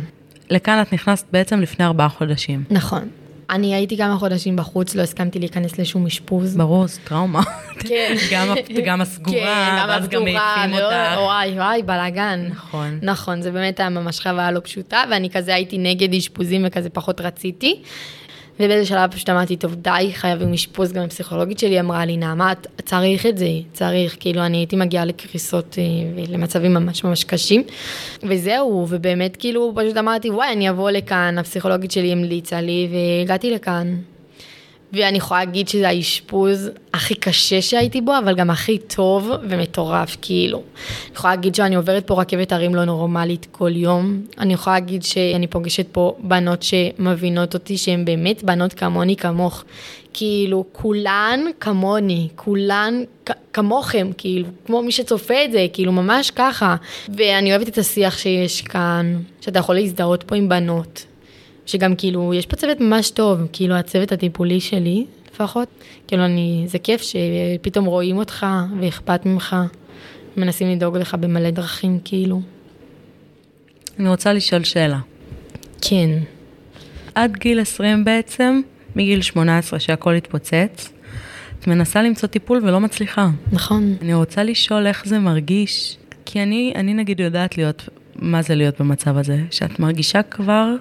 לכאן 0.50 0.82
את 0.82 0.94
נכנסת 0.94 1.26
בעצם 1.32 1.62
לפני 1.62 1.86
ארבעה 1.86 2.10
חודשים. 2.10 2.64
נכון. 2.70 3.08
אני 3.50 3.76
הייתי 3.76 3.98
כמה 3.98 4.18
חודשים 4.18 4.56
בחוץ, 4.56 4.96
לא 4.96 5.02
הסכמתי 5.02 5.40
להיכנס 5.40 5.80
לשום 5.80 6.06
אשפוז. 6.06 6.58
ברור, 6.58 6.88
זה 6.88 7.00
טראומה. 7.04 7.42
כן. 7.80 8.16
גם, 8.86 9.02
הסגורה, 9.02 9.78
כן, 9.86 9.90
ואז 9.90 10.08
גם 10.08 10.24
מעיפים 10.24 10.70
מאוד- 10.72 10.82
אותך. 10.84 11.18
וואי, 11.18 11.52
וואי, 11.52 11.84
בלאגן. 11.84 12.48
נכון. 12.52 13.00
נכון, 13.02 13.42
זה 13.42 13.52
באמת 13.52 13.80
היה 13.80 13.90
ממש 13.90 14.20
חוויה 14.20 14.52
לא 14.52 14.60
פשוטה, 14.64 15.04
ואני 15.12 15.30
כזה 15.30 15.54
הייתי 15.56 15.78
נגד 15.78 16.14
אשפוזים 16.14 16.64
וכזה 16.68 16.90
פחות 16.90 17.22
רציתי. 17.22 17.82
ובאיזה 18.60 18.86
שלב 18.86 19.12
פשוט 19.12 19.30
אמרתי, 19.30 19.56
טוב, 19.56 19.76
די, 19.76 20.12
חייבים 20.14 20.54
אשפוז, 20.54 20.94
גם 20.94 21.04
הפסיכולוגית 21.04 21.60
שלי 21.60 21.80
אמרה 21.80 22.06
לי, 22.06 22.18
נעמה, 22.18 22.54
צריך 22.86 23.26
את 23.26 23.38
זה, 23.38 23.50
צריך, 23.74 24.18
כאילו, 24.20 24.42
אני 24.42 24.58
הייתי 24.58 24.76
מגיעה 24.76 25.06
לקריסות 25.06 25.76
אה, 25.78 25.84
ולמצבים 26.16 26.74
ממש 26.74 27.04
ממש 27.04 27.24
קשים. 27.24 27.64
וזהו, 28.24 28.88
ובאמת, 28.90 29.36
כאילו, 29.36 29.74
פשוט 29.76 29.98
אמרתי, 29.98 30.30
וואי, 30.30 30.54
אני 30.54 30.70
אבוא 30.70 30.92
לכאן, 30.92 31.38
הפסיכולוגית 31.38 31.92
שלי 31.92 32.12
המליצה 32.12 32.62
לי, 32.62 32.90
והגעתי 32.92 33.52
לכאן. 33.52 33.96
ואני 34.94 35.18
יכולה 35.18 35.40
להגיד 35.40 35.68
שזה 35.68 35.88
האשפוז 35.88 36.70
הכי 36.94 37.16
קשה 37.16 37.62
שהייתי 37.62 38.02
בו, 38.02 38.18
אבל 38.24 38.36
גם 38.36 38.50
הכי 38.50 38.78
טוב 38.78 39.32
ומטורף, 39.50 40.18
כאילו. 40.22 40.58
אני 40.58 41.16
יכולה 41.16 41.36
להגיד 41.36 41.56
שאני 41.56 41.76
עוברת 41.76 42.08
פה 42.08 42.22
רכבת 42.22 42.52
הרים 42.52 42.76
לא 42.76 42.86
נורמלית 42.86 43.48
כל 43.52 43.76
יום. 43.76 44.22
אני 44.38 44.54
יכולה 44.54 44.76
להגיד 44.76 45.04
שאני 45.04 45.48
פוגשת 45.48 45.88
פה 45.92 46.16
בנות 46.20 46.64
שמבינות 46.64 47.54
אותי, 47.54 47.78
שהן 47.78 48.06
באמת 48.06 48.44
בנות 48.44 48.74
כמוני 48.74 49.16
כמוך. 49.16 49.64
כאילו, 50.14 50.66
כולן 50.72 51.40
כמוני, 51.60 52.28
כולן 52.36 53.04
כמוכם, 53.54 54.10
כאילו, 54.18 54.48
כמו 54.66 54.84
מי 54.84 54.92
שצופה 54.92 55.44
את 55.46 55.52
זה, 55.52 55.66
כאילו, 55.74 55.92
ממש 55.92 56.32
ככה. 56.32 56.76
ואני 57.16 57.52
אוהבת 57.52 57.68
את 57.68 57.78
השיח 57.78 58.18
שיש 58.18 58.62
כאן, 58.62 59.20
שאתה 59.42 59.60
יכול 59.60 59.76
להזדהות 59.76 60.24
פה 60.24 60.36
עם 60.36 60.50
בנות. 60.50 61.06
שגם 61.66 61.96
כאילו, 61.96 62.34
יש 62.34 62.46
פה 62.46 62.56
צוות 62.56 62.82
ממש 62.82 63.10
טוב, 63.10 63.40
כאילו 63.54 63.76
הצוות 63.76 64.12
הטיפולי 64.12 64.60
שלי 64.60 65.06
לפחות, 65.34 65.68
כאילו 66.08 66.26
אני, 66.26 66.64
זה 66.68 66.80
כיף 66.80 67.02
שפתאום 67.02 67.86
רואים 67.86 68.18
אותך 68.18 68.46
ואכפת 68.82 69.26
ממך, 69.26 69.56
מנסים 70.38 70.72
לדאוג 70.72 70.98
לך 70.98 71.16
במלא 71.16 71.50
דרכים, 71.50 72.00
כאילו. 72.06 72.42
אני 74.00 74.10
רוצה 74.10 74.34
לשאול 74.34 74.64
שאלה. 74.64 75.00
כן, 75.82 76.10
עד 77.16 77.38
גיל 77.38 77.60
20 77.60 78.06
בעצם, 78.06 78.62
מגיל 78.96 79.22
18 79.22 79.80
שהכל 79.80 80.14
התפוצץ, 80.14 80.94
את 81.60 81.68
מנסה 81.68 82.04
למצוא 82.04 82.30
טיפול 82.30 82.60
ולא 82.64 82.80
מצליחה. 82.80 83.30
נכון. 83.52 83.96
אני 84.02 84.14
רוצה 84.14 84.44
לשאול 84.44 84.88
איך 84.88 85.06
זה 85.06 85.20
מרגיש, 85.20 85.98
כי 86.26 86.44
אני, 86.44 86.74
אני 86.76 86.94
נגיד 86.94 87.20
יודעת 87.20 87.58
להיות, 87.58 87.90
מה 88.16 88.42
זה 88.42 88.56
להיות 88.56 88.82
במצב 88.82 89.18
הזה, 89.18 89.38
שאת 89.52 89.80
מרגישה 89.80 90.24
כבר 90.24 90.76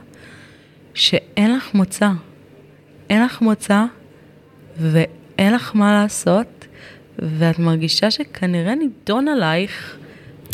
שאין 0.95 1.57
לך 1.57 1.75
מוצא. 1.75 2.09
אין 3.11 3.25
לך 3.25 3.41
מוצא 3.41 3.85
ואין 4.77 5.55
לך 5.55 5.71
מה 5.75 5.93
לעשות, 5.93 6.67
ואת 7.19 7.59
מרגישה 7.59 8.11
שכנראה 8.11 8.75
נידון 8.75 9.29
עלייך 9.29 9.97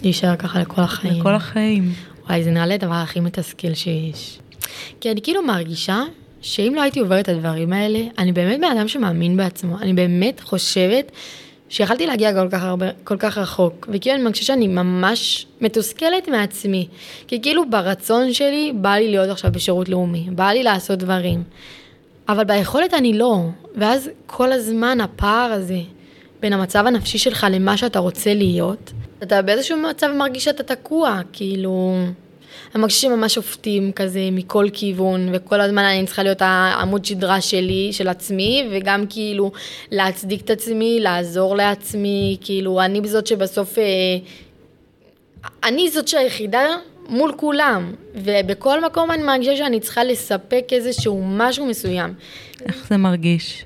להישאר 0.02 0.36
ככה 0.36 0.60
לכל 0.60 0.82
החיים. 0.82 1.20
לכל 1.20 1.34
החיים. 1.34 1.92
וואי, 2.26 2.44
זה 2.44 2.50
נראה 2.50 2.66
לי 2.66 2.74
הדבר 2.74 2.94
הכי 2.94 3.20
מתסכל 3.20 3.74
שיש. 3.74 4.38
כי 5.00 5.10
אני 5.10 5.22
כאילו 5.22 5.42
מרגישה 5.42 6.02
שאם 6.40 6.72
לא 6.76 6.82
הייתי 6.82 7.00
עוברת 7.00 7.24
את 7.24 7.28
הדברים 7.28 7.72
האלה, 7.72 7.98
אני 8.18 8.32
באמת 8.32 8.60
בן 8.60 8.76
אדם 8.78 8.88
שמאמין 8.88 9.36
בעצמו. 9.36 9.78
אני 9.78 9.92
באמת 9.92 10.40
חושבת 10.40 11.12
שיכלתי 11.70 12.06
להגיע 12.06 12.32
כל 12.32 12.48
כך, 12.50 12.62
הרבה, 12.62 12.86
כל 13.04 13.16
כך 13.16 13.38
רחוק. 13.38 13.88
וכאילו 13.92 14.16
אני 14.16 14.24
מרגישה 14.24 14.44
שאני 14.44 14.68
ממש 14.68 15.46
מתוסכלת 15.60 16.28
מעצמי. 16.28 16.88
כי 17.26 17.42
כאילו 17.42 17.70
ברצון 17.70 18.32
שלי 18.32 18.72
בא 18.74 18.94
לי 18.94 19.10
להיות 19.10 19.30
עכשיו 19.30 19.52
בשירות 19.52 19.88
לאומי, 19.88 20.28
בא 20.30 20.48
לי 20.48 20.62
לעשות 20.62 20.98
דברים. 20.98 21.42
אבל 22.28 22.44
ביכולת 22.44 22.94
אני 22.94 23.18
לא. 23.18 23.38
ואז 23.76 24.10
כל 24.26 24.52
הזמן 24.52 25.00
הפער 25.00 25.52
הזה 25.52 25.80
בין 26.40 26.52
המצב 26.52 26.86
הנפשי 26.86 27.18
שלך 27.18 27.46
למה 27.50 27.76
שאתה 27.76 27.98
רוצה 27.98 28.34
להיות, 28.34 28.92
אתה 29.22 29.42
באיזשהו 29.42 29.78
מצב 29.78 30.08
מרגיש 30.18 30.44
שאתה 30.44 30.62
תקוע, 30.62 31.20
כאילו... 31.32 31.94
אני 32.74 32.80
מרגישה 32.80 33.00
שממש 33.00 33.34
שופטים 33.34 33.92
כזה 33.92 34.28
מכל 34.32 34.66
כיוון, 34.72 35.28
וכל 35.32 35.60
הזמן 35.60 35.84
אני 35.84 36.06
צריכה 36.06 36.22
להיות 36.22 36.42
העמוד 36.42 37.04
שדרה 37.04 37.40
שלי, 37.40 37.88
של 37.92 38.08
עצמי, 38.08 38.68
וגם 38.72 39.04
כאילו 39.08 39.52
להצדיק 39.90 40.40
את 40.40 40.50
עצמי, 40.50 40.98
לעזור 41.00 41.56
לעצמי, 41.56 42.36
כאילו 42.40 42.80
אני 42.80 43.08
זאת 43.08 43.26
שבסוף... 43.26 43.78
אה, 43.78 43.84
אני 45.64 45.90
זאת 45.90 46.08
שהיחידה 46.08 46.66
מול 47.08 47.32
כולם, 47.36 47.94
ובכל 48.14 48.84
מקום 48.84 49.10
אני 49.10 49.22
מרגישה 49.22 49.56
שאני 49.56 49.80
צריכה 49.80 50.04
לספק 50.04 50.64
איזשהו 50.72 51.24
משהו 51.26 51.66
מסוים. 51.66 52.14
איך 52.66 52.86
זה 52.88 52.96
מרגיש? 52.96 53.64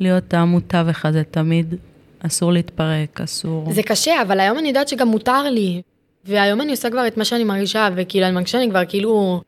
להיות 0.00 0.34
המותווך 0.34 1.06
הזה 1.06 1.22
תמיד? 1.30 1.74
אסור 2.26 2.52
להתפרק, 2.52 3.20
אסור... 3.20 3.72
זה 3.72 3.82
קשה, 3.82 4.22
אבל 4.22 4.40
היום 4.40 4.58
אני 4.58 4.68
יודעת 4.68 4.88
שגם 4.88 5.08
מותר 5.08 5.42
לי. 5.42 5.82
והיום 6.24 6.60
אני 6.60 6.70
עושה 6.70 6.90
כבר 6.90 7.06
את 7.06 7.16
מה 7.16 7.24
שאני 7.24 7.44
מרגישה, 7.44 7.88
וכאילו 7.96 8.26
אני 8.26 8.34
מרגישה 8.34 8.52
שאני 8.52 8.70
כבר 8.70 8.84
כאילו... 8.88 9.40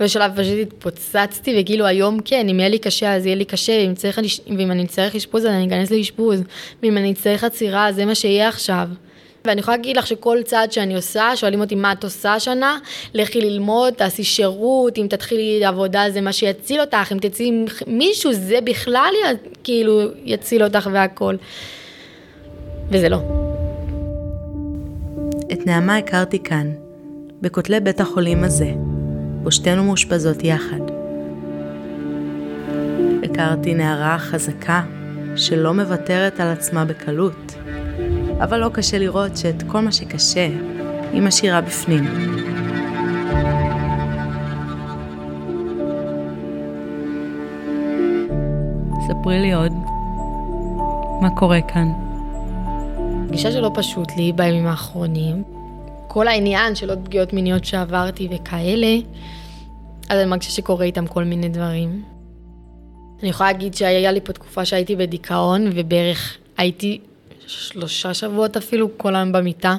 בשלב 0.00 0.32
פשוט 0.36 0.58
התפוצצתי, 0.60 1.56
וכאילו 1.60 1.86
היום 1.86 2.20
כן, 2.24 2.48
אם 2.48 2.60
יהיה 2.60 2.68
לי 2.68 2.78
קשה 2.78 3.14
אז 3.14 3.26
יהיה 3.26 3.36
לי 3.36 3.44
קשה, 3.44 3.72
ואם, 3.72 3.94
צריך, 3.94 4.20
ואם 4.58 4.70
אני 4.70 4.84
אצטרך 4.84 5.14
אשפוז 5.14 5.42
אז 5.42 5.50
אני 5.50 5.66
אכנס 5.66 5.90
לאשפוז, 5.90 6.42
ואם 6.82 6.96
אני 6.96 7.12
אצטרך 7.12 7.44
עצירה 7.44 7.92
זה 7.92 8.04
מה 8.04 8.14
שיהיה 8.14 8.48
עכשיו. 8.48 8.88
ואני 9.44 9.60
יכולה 9.60 9.76
להגיד 9.76 9.96
לך 9.96 10.06
שכל 10.06 10.38
צעד 10.44 10.72
שאני 10.72 10.94
עושה, 10.94 11.36
שואלים 11.36 11.60
אותי 11.60 11.74
מה 11.74 11.92
את 11.92 12.04
עושה 12.04 12.34
השנה, 12.34 12.78
לכי 13.14 13.40
ללמוד, 13.40 13.94
תעשי 13.94 14.24
שירות, 14.24 14.98
אם 14.98 15.06
תתחילי 15.10 15.64
עבודה 15.64 16.04
זה 16.10 16.20
מה 16.20 16.32
שיציל 16.32 16.80
אותך, 16.80 17.12
אם 17.12 17.18
תצאי 17.18 17.46
עם 17.46 17.64
מישהו 17.86 18.32
זה 18.32 18.58
בכלל 18.64 19.12
כאילו 19.64 20.00
יציל 20.24 20.64
אותך 20.64 20.88
והכל. 20.92 21.36
וזה 22.90 23.08
לא. 23.08 23.49
את 25.52 25.66
נעמה 25.66 25.96
הכרתי 25.96 26.42
כאן, 26.42 26.70
בכותלי 27.40 27.80
בית 27.80 28.00
החולים 28.00 28.44
הזה, 28.44 28.72
בו 29.42 29.52
שתינו 29.52 29.84
מאושפזות 29.84 30.44
יחד. 30.44 30.80
הכרתי 33.24 33.74
נערה 33.74 34.18
חזקה, 34.18 34.82
שלא 35.36 35.74
מוותרת 35.74 36.40
על 36.40 36.48
עצמה 36.48 36.84
בקלות, 36.84 37.54
אבל 38.42 38.58
לא 38.60 38.70
קשה 38.72 38.98
לראות 38.98 39.36
שאת 39.36 39.62
כל 39.66 39.80
מה 39.80 39.92
שקשה, 39.92 40.48
היא 41.12 41.22
משאירה 41.22 41.60
בפנים. 41.60 42.04
ספרי 49.08 49.40
לי 49.40 49.52
עוד, 49.52 49.72
מה 51.20 51.30
קורה 51.36 51.60
כאן? 51.62 52.09
פגישה 53.30 53.52
שלא 53.52 53.70
פשוט 53.74 54.08
לי 54.16 54.32
בימים 54.32 54.66
האחרונים. 54.66 55.42
כל 56.08 56.28
העניין 56.28 56.74
של 56.74 56.90
עוד 56.90 56.98
פגיעות 57.04 57.32
מיניות 57.32 57.64
שעברתי 57.64 58.28
וכאלה, 58.30 58.96
אז 60.08 60.18
אני 60.18 60.30
מרגישה 60.30 60.50
שקורה 60.50 60.84
איתם 60.84 61.06
כל 61.06 61.24
מיני 61.24 61.48
דברים. 61.48 62.02
אני 63.20 63.28
יכולה 63.28 63.52
להגיד 63.52 63.74
שהיה 63.74 64.12
לי 64.12 64.20
פה 64.20 64.32
תקופה 64.32 64.64
שהייתי 64.64 64.96
בדיכאון, 64.96 65.70
ובערך 65.74 66.36
הייתי 66.56 67.00
שלושה 67.46 68.14
שבועות 68.14 68.56
אפילו 68.56 68.88
כל 68.96 69.16
היום 69.16 69.32
במיטה. 69.32 69.76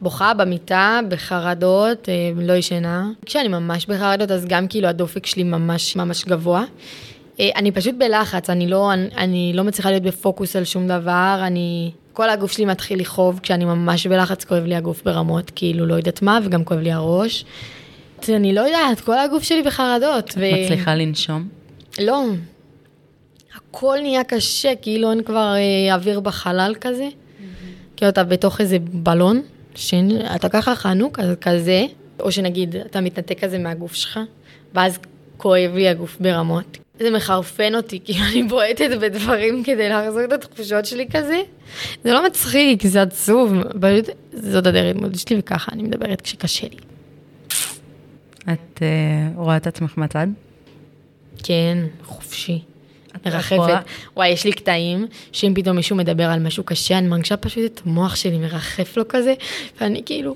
בוכה 0.00 0.34
במיטה, 0.34 1.00
בחרדות, 1.08 2.08
אה, 2.08 2.30
לא 2.36 2.52
ישנה. 2.52 3.10
כשאני 3.26 3.48
ממש 3.48 3.86
בחרדות, 3.86 4.30
אז 4.30 4.44
גם 4.44 4.68
כאילו 4.68 4.88
הדופק 4.88 5.26
שלי 5.26 5.42
ממש 5.42 5.96
ממש 5.96 6.24
גבוה. 6.24 6.64
אה, 7.40 7.50
אני 7.56 7.72
פשוט 7.72 7.94
בלחץ, 7.98 8.50
אני 8.50 8.68
לא, 8.68 8.92
אני, 8.92 9.08
אני 9.16 9.52
לא 9.54 9.64
מצליחה 9.64 9.90
להיות 9.90 10.02
בפוקוס 10.02 10.56
על 10.56 10.64
שום 10.64 10.88
דבר, 10.88 11.40
אני... 11.42 11.90
כל 12.18 12.30
הגוף 12.30 12.52
שלי 12.52 12.64
מתחיל 12.64 13.00
לכאוב, 13.00 13.40
כשאני 13.42 13.64
ממש 13.64 14.06
בלחץ 14.06 14.44
כואב 14.44 14.64
לי 14.64 14.74
הגוף 14.74 15.02
ברמות, 15.02 15.52
כאילו 15.54 15.86
לא 15.86 15.94
יודעת 15.94 16.22
מה, 16.22 16.38
וגם 16.44 16.64
כואב 16.64 16.78
לי 16.80 16.92
הראש. 16.92 17.44
אני 18.28 18.54
לא 18.54 18.60
יודעת, 18.60 19.00
כל 19.00 19.18
הגוף 19.18 19.42
שלי 19.42 19.62
בחרדות. 19.62 20.30
את 20.30 20.34
ו... 20.36 20.40
מצליחה 20.62 20.94
לנשום? 20.94 21.48
לא. 22.00 22.24
הכל 23.56 23.98
נהיה 24.02 24.24
קשה, 24.24 24.72
כאילו 24.82 25.10
אין 25.10 25.22
כבר 25.22 25.54
אה, 25.56 25.94
אוויר 25.94 26.20
בחלל 26.20 26.74
כזה. 26.80 27.08
Mm-hmm. 27.08 27.96
כאילו 27.96 28.08
אתה 28.08 28.24
בתוך 28.24 28.60
איזה 28.60 28.78
בלון, 28.78 29.42
שאתה 29.74 30.48
ככה 30.48 30.74
חנוק, 30.74 31.18
כזה, 31.40 31.84
או 32.20 32.32
שנגיד 32.32 32.76
אתה 32.76 33.00
מתנתק 33.00 33.44
כזה 33.44 33.58
מהגוף 33.58 33.94
שלך, 33.94 34.20
ואז 34.74 34.98
כואב 35.36 35.70
לי 35.74 35.88
הגוף 35.88 36.16
ברמות. 36.20 36.78
זה 36.98 37.10
מחרפן 37.10 37.74
אותי, 37.74 38.00
כאילו 38.04 38.24
אני 38.32 38.42
בועטת 38.42 38.90
בדברים 39.00 39.64
כדי 39.64 39.88
להחזור 39.88 40.24
את 40.24 40.32
התחושות 40.32 40.86
שלי 40.86 41.06
כזה. 41.12 41.40
זה 42.04 42.12
לא 42.12 42.26
מצחיק, 42.26 42.86
זה 42.86 43.02
עצוב, 43.02 43.54
פשוט 43.80 44.16
זאת 44.32 44.66
הדרך 44.66 44.96
התמודדות 44.96 45.28
שלי 45.28 45.36
וככה 45.38 45.72
אני 45.72 45.82
מדברת 45.82 46.20
כשקשה 46.20 46.66
לי. 46.70 46.76
את 48.52 48.78
uh, 48.78 48.82
רואה 49.36 49.56
את 49.56 49.66
עצמך 49.66 49.92
מהצד? 49.96 50.26
כן, 51.42 51.78
חופשי. 52.04 52.62
מרחפת. 53.26 53.84
וואי, 54.16 54.28
יש 54.28 54.44
לי 54.44 54.52
קטעים 54.52 55.06
שאם 55.32 55.52
פתאום 55.54 55.76
מישהו 55.76 55.96
מדבר 55.96 56.24
על 56.24 56.40
משהו 56.40 56.64
קשה, 56.64 56.98
אני 56.98 57.08
מרגישה 57.08 57.36
פשוט 57.36 57.64
את 57.64 57.80
המוח 57.86 58.16
שלי 58.16 58.38
מרחף 58.38 58.96
לו 58.96 59.08
כזה, 59.08 59.34
ואני 59.80 60.02
כאילו... 60.06 60.34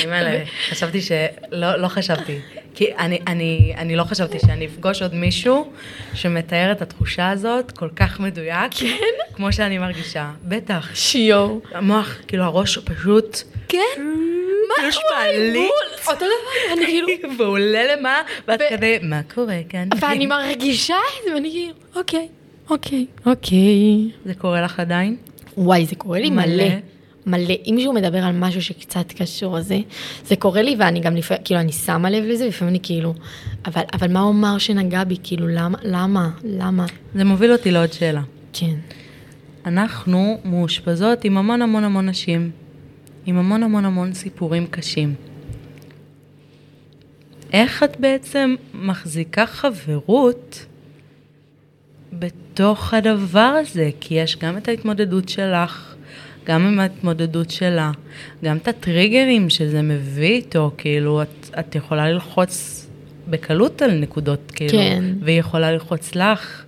אימא'לה, 0.00 0.44
חשבתי 0.70 1.00
שלא 1.02 1.76
לא 1.76 1.88
חשבתי. 1.88 2.38
כי 2.74 2.94
אני, 2.98 3.18
אני, 3.26 3.72
אני 3.76 3.96
לא 3.96 4.04
חשבתי 4.04 4.38
שאני 4.38 4.66
אפגוש 4.66 5.02
עוד 5.02 5.14
מישהו 5.14 5.72
שמתאר 6.14 6.72
את 6.72 6.82
התחושה 6.82 7.30
הזאת 7.30 7.70
כל 7.72 7.88
כך 7.96 8.20
מדויק. 8.20 8.74
כן? 8.74 9.34
כמו 9.34 9.52
שאני 9.52 9.78
מרגישה. 9.78 10.30
בטח. 10.44 10.88
שיו. 10.94 11.58
המוח, 11.72 12.16
כאילו 12.28 12.44
הראש 12.44 12.78
פשוט... 12.78 13.42
כן? 13.68 14.02
מה 14.68 14.88
יש 14.88 14.98
מעלית? 15.14 15.70
אותו 16.08 16.16
דבר, 16.18 16.72
אני 16.72 16.84
כאילו... 16.86 17.08
ועולה 17.38 17.96
למה, 17.96 18.22
ואת 18.48 18.60
כזה, 18.70 18.96
מה 19.02 19.20
קורה 19.34 19.58
כאן? 19.68 19.88
ואני 20.00 20.26
מרגישה 20.36 20.94
את 20.94 21.24
זה, 21.24 21.34
ואני 21.34 21.50
כאילו, 21.50 21.74
אוקיי, 21.96 22.28
אוקיי, 22.70 23.06
אוקיי. 23.26 24.10
זה 24.24 24.34
קורה 24.34 24.62
לך 24.62 24.80
עדיין? 24.80 25.16
וואי, 25.56 25.86
זה 25.86 25.96
קורה 25.96 26.18
לי 26.18 26.30
מלא. 26.30 26.64
מלא, 27.28 27.54
אם 27.66 27.72
מישהו 27.74 27.92
מדבר 27.92 28.18
על 28.18 28.32
משהו 28.32 28.62
שקצת 28.62 29.12
קשור 29.12 29.58
לזה, 29.58 29.78
זה 30.24 30.36
קורה 30.36 30.62
לי 30.62 30.76
ואני 30.78 31.00
גם 31.00 31.16
לפעמים, 31.16 31.42
כאילו, 31.44 31.60
אני 31.60 31.72
שמה 31.72 32.10
לב 32.10 32.24
לזה, 32.24 32.46
לפעמים 32.46 32.74
אני 32.74 32.80
כאילו, 32.82 33.14
אבל, 33.66 33.82
אבל 33.92 34.12
מה 34.12 34.20
הוא 34.20 34.30
אמר 34.30 34.58
שנגע 34.58 35.04
בי, 35.04 35.16
כאילו, 35.22 35.48
למה, 35.48 35.78
למה, 35.82 36.30
למה? 36.44 36.86
זה 37.14 37.24
מוביל 37.24 37.52
אותי 37.52 37.70
לעוד 37.70 37.92
שאלה. 37.92 38.22
כן. 38.52 38.74
אנחנו 39.66 40.40
מאושפזות 40.44 41.24
עם 41.24 41.36
המון 41.36 41.62
המון 41.62 41.84
המון 41.84 42.08
נשים, 42.08 42.50
עם 43.26 43.38
המון 43.38 43.62
המון 43.62 43.84
המון 43.84 44.14
סיפורים 44.14 44.66
קשים. 44.66 45.14
איך 47.52 47.82
את 47.82 48.00
בעצם 48.00 48.54
מחזיקה 48.74 49.46
חברות 49.46 50.66
בתוך 52.12 52.94
הדבר 52.94 53.54
הזה? 53.60 53.90
כי 54.00 54.14
יש 54.14 54.36
גם 54.36 54.56
את 54.56 54.68
ההתמודדות 54.68 55.28
שלך, 55.28 55.94
גם 56.48 56.66
עם 56.66 56.80
ההתמודדות 56.80 57.50
שלה, 57.50 57.90
גם 58.44 58.56
את 58.56 58.68
הטריגרים 58.68 59.50
שזה 59.50 59.82
מביא 59.82 60.34
איתו, 60.34 60.70
כאילו, 60.78 61.22
את, 61.22 61.50
את 61.58 61.74
יכולה 61.74 62.10
ללחוץ 62.10 62.86
בקלות 63.28 63.82
על 63.82 63.90
נקודות, 63.90 64.50
כאילו, 64.54 64.72
כן. 64.72 65.04
והיא 65.20 65.40
יכולה 65.40 65.72
ללחוץ 65.72 66.14
לך. 66.14 66.64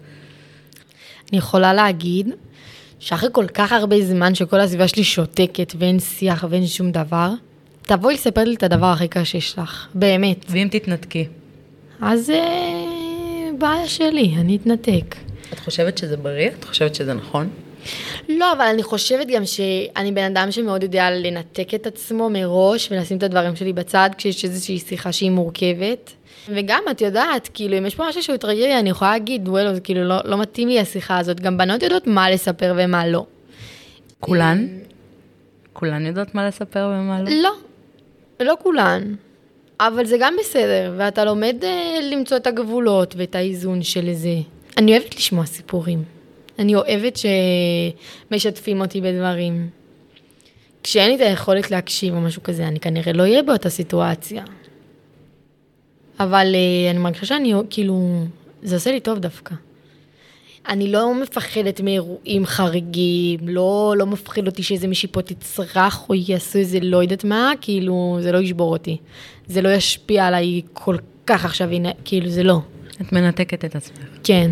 אני 1.31 1.39
יכולה 1.39 1.75
להגיד 1.75 2.29
שאחרי 2.99 3.29
כל 3.33 3.47
כך 3.47 3.73
הרבה 3.73 4.05
זמן 4.05 4.35
שכל 4.35 4.61
הסביבה 4.61 4.89
שלי 4.89 5.05
שותקת 5.05 5.73
ואין 5.79 6.01
שיח 6.01 6.45
ואין 6.51 6.67
שום 6.67 6.91
דבר, 6.93 7.31
תבואי 7.83 8.15
לספר 8.15 8.45
לי 8.45 8.55
את 8.55 8.63
הדבר 8.63 8.87
הכי 8.87 9.09
קשה 9.09 9.41
שלך, 9.41 9.87
באמת. 9.95 10.45
ואם 10.49 10.69
תתנתקי? 10.71 11.27
אז 12.01 12.31
אה, 12.31 13.51
בעיה 13.59 13.89
שלי, 13.89 14.35
אני 14.37 14.57
אתנתק. 14.57 15.17
את 15.53 15.59
חושבת 15.59 15.99
שזה 15.99 16.17
בריא? 16.17 16.51
את 16.59 16.65
חושבת 16.65 16.95
שזה 16.95 17.15
נכון? 17.15 17.49
לא, 18.29 18.53
אבל 18.53 18.65
אני 18.65 18.83
חושבת 18.83 19.27
גם 19.27 19.45
שאני 19.45 20.13
בן 20.13 20.37
אדם 20.37 20.51
שמאוד 20.51 20.83
יודע 20.83 21.11
לנתק 21.11 21.75
את 21.75 21.87
עצמו 21.87 22.31
מראש 22.31 22.89
ולשים 22.93 23.19
את 23.19 23.23
הדברים 23.23 23.57
שלי 23.57 23.73
בצד 23.73 24.11
כשיש 24.19 24.45
איזושהי 24.45 24.79
שיחה 24.79 25.13
שהיא 25.13 25.31
מורכבת. 25.31 26.13
וגם, 26.49 26.83
את 26.91 27.01
יודעת, 27.01 27.49
כאילו, 27.55 27.79
אם 27.79 27.87
יש 27.87 27.95
פה 27.95 28.05
משהו 28.09 28.23
שהוא 28.23 28.37
טרגרי, 28.37 28.79
אני 28.79 28.91
יכולה 28.91 29.11
להגיד, 29.11 29.49
וואלו, 29.49 29.75
זה 29.75 29.81
כאילו 29.81 30.05
לא, 30.05 30.17
לא 30.25 30.39
מתאים 30.39 30.69
לי 30.69 30.81
השיחה 30.81 31.19
הזאת. 31.19 31.41
גם 31.41 31.59
בנות 31.59 31.83
יודעות 31.83 32.07
מה 32.07 32.31
לספר 32.31 32.75
ומה 32.77 33.07
לא. 33.07 33.27
כולן? 34.21 34.67
כולן 35.73 36.07
יודעות 36.07 36.35
מה 36.35 36.49
לספר 36.49 36.91
ומה 36.95 37.23
לא? 37.23 37.31
לא, 37.31 37.53
לא 38.41 38.55
כולן. 38.63 39.15
אבל 39.81 40.05
זה 40.05 40.17
גם 40.21 40.35
בסדר, 40.41 40.95
ואתה 40.97 41.25
לומד 41.25 41.57
uh, 41.61 42.03
למצוא 42.03 42.37
את 42.37 42.47
הגבולות 42.47 43.15
ואת 43.19 43.35
האיזון 43.35 43.83
של 43.83 44.13
זה. 44.13 44.37
אני 44.77 44.93
אוהבת 44.93 45.17
לשמוע 45.17 45.47
סיפורים. 45.47 46.20
אני 46.61 46.75
אוהבת 46.75 47.19
שמשתפים 48.31 48.81
אותי 48.81 49.01
בדברים. 49.01 49.69
כשאין 50.83 51.09
לי 51.09 51.17
את 51.17 51.21
היכולת 51.21 51.71
להקשיב 51.71 52.15
או 52.15 52.21
משהו 52.21 52.43
כזה, 52.43 52.69
אני 52.69 52.81
כנראה 52.81 53.13
לא 53.13 53.23
אהיה 53.23 53.43
באותה 53.43 53.71
סיטואציה. 53.71 54.45
אבל 56.21 56.47
uh, 56.53 56.91
אני 56.91 56.99
מרגישה 56.99 57.27
שאני, 57.27 57.55
כאילו, 57.71 58.25
זה 58.63 58.75
עושה 58.75 58.93
לי 58.93 59.01
טוב 59.01 59.19
דווקא. 59.19 59.55
אני 60.69 60.93
לא 60.93 61.15
מפחדת 61.15 61.81
מאירועים 61.81 62.47
חריגים, 62.47 63.41
לא, 63.43 63.95
לא 63.97 64.07
מפחיד 64.07 64.47
אותי 64.47 64.63
שאיזה 64.63 64.89
מישהי 64.89 65.09
פה 65.13 65.23
תצרח 65.23 66.09
או 66.09 66.15
יעשו 66.15 66.59
איזה 66.59 66.79
לא 66.83 67.03
יודעת 67.03 67.25
מה, 67.25 67.53
כאילו, 67.61 68.19
זה 68.21 68.33
לא 68.33 68.39
ישבור 68.39 68.73
אותי. 68.73 68.97
זה 69.47 69.63
לא 69.63 69.69
ישפיע 69.69 70.27
עליי 70.27 70.63
כל 70.73 70.97
כך 71.27 71.45
עכשיו, 71.45 71.71
הנה, 71.71 71.89
כאילו, 72.05 72.29
זה 72.29 72.43
לא. 72.43 72.61
את 73.01 73.13
מנתקת 73.13 73.65
את 73.65 73.77
עצמך. 73.77 73.99
כן. 74.25 74.51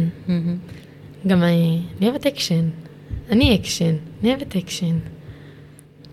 גם 1.27 1.43
אני, 1.43 1.83
אני 1.99 2.09
אוהבת 2.09 2.27
אקשן. 2.27 2.69
אני 3.31 3.57
אקשן, 3.57 3.95
אני 4.23 4.31
אוהבת 4.31 4.57
אקשן. 4.57 4.99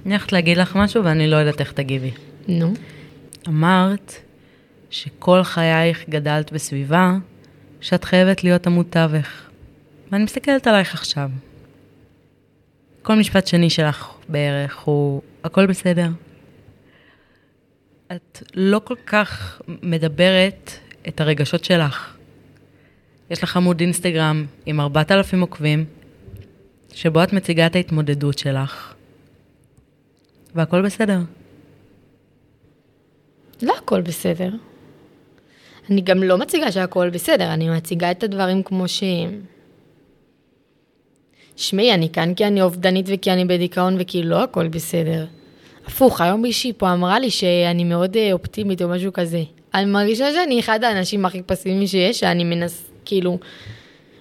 אני 0.06 0.14
הולכת 0.14 0.32
להגיד 0.32 0.58
לך 0.58 0.76
משהו 0.76 1.04
ואני 1.04 1.28
לא 1.28 1.36
יודעת 1.36 1.60
איך 1.60 1.72
תגיבי. 1.72 2.12
נו. 2.48 2.74
אמרת 3.48 4.14
שכל 4.90 5.44
חייך 5.44 6.10
גדלת 6.10 6.54
בסביבה 6.54 7.14
שאת 7.82 8.04
חייבת 8.04 8.44
להיות 8.44 8.68
עמוד 8.68 8.86
תווך. 8.90 9.28
ואני 10.12 10.24
מסתכלת 10.24 10.68
עלייך 10.68 10.94
עכשיו. 10.94 11.30
כל 13.02 13.16
משפט 13.16 13.48
שני 13.48 13.70
שלך 13.70 14.14
בערך 14.30 14.78
הוא, 14.78 15.22
הכל 15.44 15.66
בסדר. 15.66 16.10
את 18.12 18.44
לא 18.54 18.82
כל 18.84 18.96
כך 19.06 19.62
מדברת 19.68 20.72
את 21.08 21.22
הרגשות 21.22 21.64
שלך. 21.64 22.15
יש 23.30 23.44
לך 23.44 23.58
עמוד 23.58 23.80
אינסטגרם 23.80 24.46
עם 24.66 24.80
4,000 24.80 25.42
עוקבים, 25.42 25.86
שבו 26.94 27.24
את 27.24 27.34
מציגה 27.34 27.66
את 27.66 27.76
ההתמודדות 27.76 28.38
שלך, 28.38 28.94
והכל 30.56 30.82
בסדר. 30.82 31.20
לא 33.62 33.74
הכל 33.78 34.02
בסדר. 34.02 34.50
אני 35.90 36.02
גם 36.02 36.24
לא 36.24 36.38
מציגה 36.38 36.72
שהכל 36.72 37.10
בסדר, 37.10 37.54
אני 37.54 37.70
מציגה 37.70 38.12
את 38.12 38.24
הדברים 38.24 38.64
כמו 38.64 38.88
שהם. 38.88 39.42
שמעי, 41.56 41.94
אני 41.94 42.10
כאן 42.10 42.34
כי 42.34 42.46
אני 42.46 42.62
אובדנית 42.62 43.06
וכי 43.10 43.32
אני 43.32 43.46
בדיכאון 43.46 43.98
וכי 44.00 44.24
לא 44.24 44.44
הכל 44.44 44.68
בסדר. 44.68 45.26
הפוך, 45.86 46.22
היום 46.22 46.42
מישהי 46.42 46.74
פה 46.78 46.94
אמרה 46.94 47.20
לי 47.20 47.30
שאני 47.30 47.84
מאוד 47.84 48.18
אה, 48.18 48.34
אופטימית 48.34 48.82
או 48.82 48.90
משהו 48.90 49.14
כזה. 49.14 49.44
אני 49.74 49.86
מרגישה 49.86 50.34
שאני 50.34 50.60
אחד 50.60 50.84
האנשים 50.84 51.26
הכי 51.26 51.42
פסימיים 51.42 51.88
שיש, 51.88 52.20
שאני 52.20 52.44
מנס... 52.44 52.92
כאילו, 53.06 53.40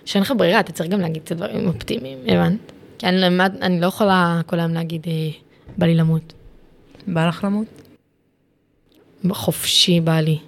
שאין 0.04 0.22
לך 0.22 0.32
ברירה, 0.36 0.60
אתה 0.60 0.72
צריך 0.72 0.90
גם 0.90 1.00
להגיד 1.00 1.22
את 1.24 1.32
הדברים 1.32 1.66
אופטימיים, 1.66 2.18
הבנת? 2.26 2.72
כי 2.98 3.06
אני, 3.06 3.26
אני 3.62 3.80
לא 3.80 3.86
יכולה 3.86 4.40
כל 4.46 4.60
היום 4.60 4.74
להגיד, 4.74 5.06
אה, 5.06 5.30
בא 5.78 5.86
לי 5.86 5.94
למות. 5.94 6.32
בא 7.06 7.28
לך 7.28 7.44
למות? 7.44 7.66
חופשי 9.30 10.00
בא 10.00 10.20
לי, 10.20 10.38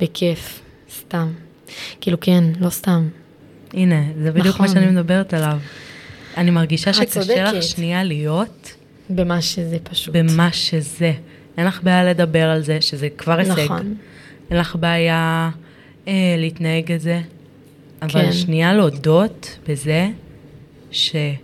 בכיף, 0.00 0.60
סתם. 0.90 1.32
כאילו 2.00 2.20
כן, 2.20 2.44
לא 2.60 2.70
סתם. 2.70 3.08
הנה, 3.72 4.02
זה 4.22 4.30
בדיוק 4.30 4.54
נכון. 4.54 4.66
מה 4.66 4.72
שאני 4.72 4.86
מדברת 4.86 5.34
עליו. 5.34 5.58
אני 6.36 6.50
מרגישה 6.50 6.92
שקשה 6.92 7.20
צודקת. 7.20 7.52
לך 7.54 7.62
שנייה 7.62 8.04
להיות 8.04 8.74
במה 9.10 9.42
שזה 9.42 9.78
פשוט. 9.82 10.16
במה 10.16 10.52
שזה. 10.52 11.12
אין 11.58 11.66
לך 11.66 11.82
בעיה 11.82 12.04
לדבר 12.04 12.50
על 12.50 12.62
זה, 12.62 12.80
שזה 12.80 13.08
כבר 13.08 13.38
הישג. 13.38 13.60
נכון. 13.64 13.94
אין 14.50 14.58
לך 14.58 14.76
בעיה 14.76 15.50
אה, 16.08 16.12
להתנהג 16.38 16.92
את 16.92 17.00
זה. 17.00 17.20
אבל 18.02 18.10
כן. 18.10 18.32
שנייה 18.32 18.74
להודות 18.74 19.58
בזה 19.68 20.08
שחרא, 20.90 21.38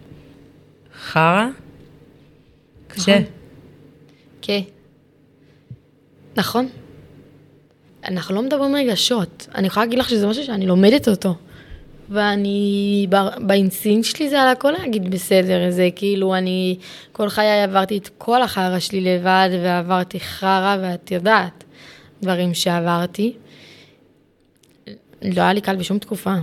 קשה. 2.88 3.18
נכון. 3.18 3.24
כן. 4.42 4.60
נכון. 6.36 6.68
אנחנו 8.08 8.34
לא 8.34 8.42
מדברים 8.42 8.76
רגשות. 8.76 9.48
אני 9.54 9.66
יכולה 9.66 9.86
להגיד 9.86 9.98
לך 9.98 10.08
שזה 10.08 10.26
משהו 10.26 10.44
שאני 10.44 10.66
לומדת 10.66 11.08
אותו. 11.08 11.34
ואני, 12.10 13.06
באינסטינקט 13.38 14.04
שלי 14.08 14.30
זה 14.30 14.42
על 14.42 14.48
הכל 14.48 14.70
להגיד 14.70 15.10
בסדר, 15.10 15.70
זה 15.70 15.88
כאילו 15.96 16.34
אני 16.34 16.76
כל 17.12 17.28
חיי 17.28 17.62
עברתי 17.62 17.98
את 17.98 18.08
כל 18.18 18.42
החרא 18.42 18.78
שלי 18.78 19.00
לבד, 19.00 19.48
ועברתי 19.52 20.20
חרא, 20.20 20.76
ואת 20.82 21.10
יודעת, 21.10 21.64
דברים 22.22 22.54
שעברתי. 22.54 23.32
לא 25.24 25.42
היה 25.42 25.52
לי 25.52 25.60
קל 25.60 25.76
בשום 25.76 25.98
תקופה. 25.98 26.34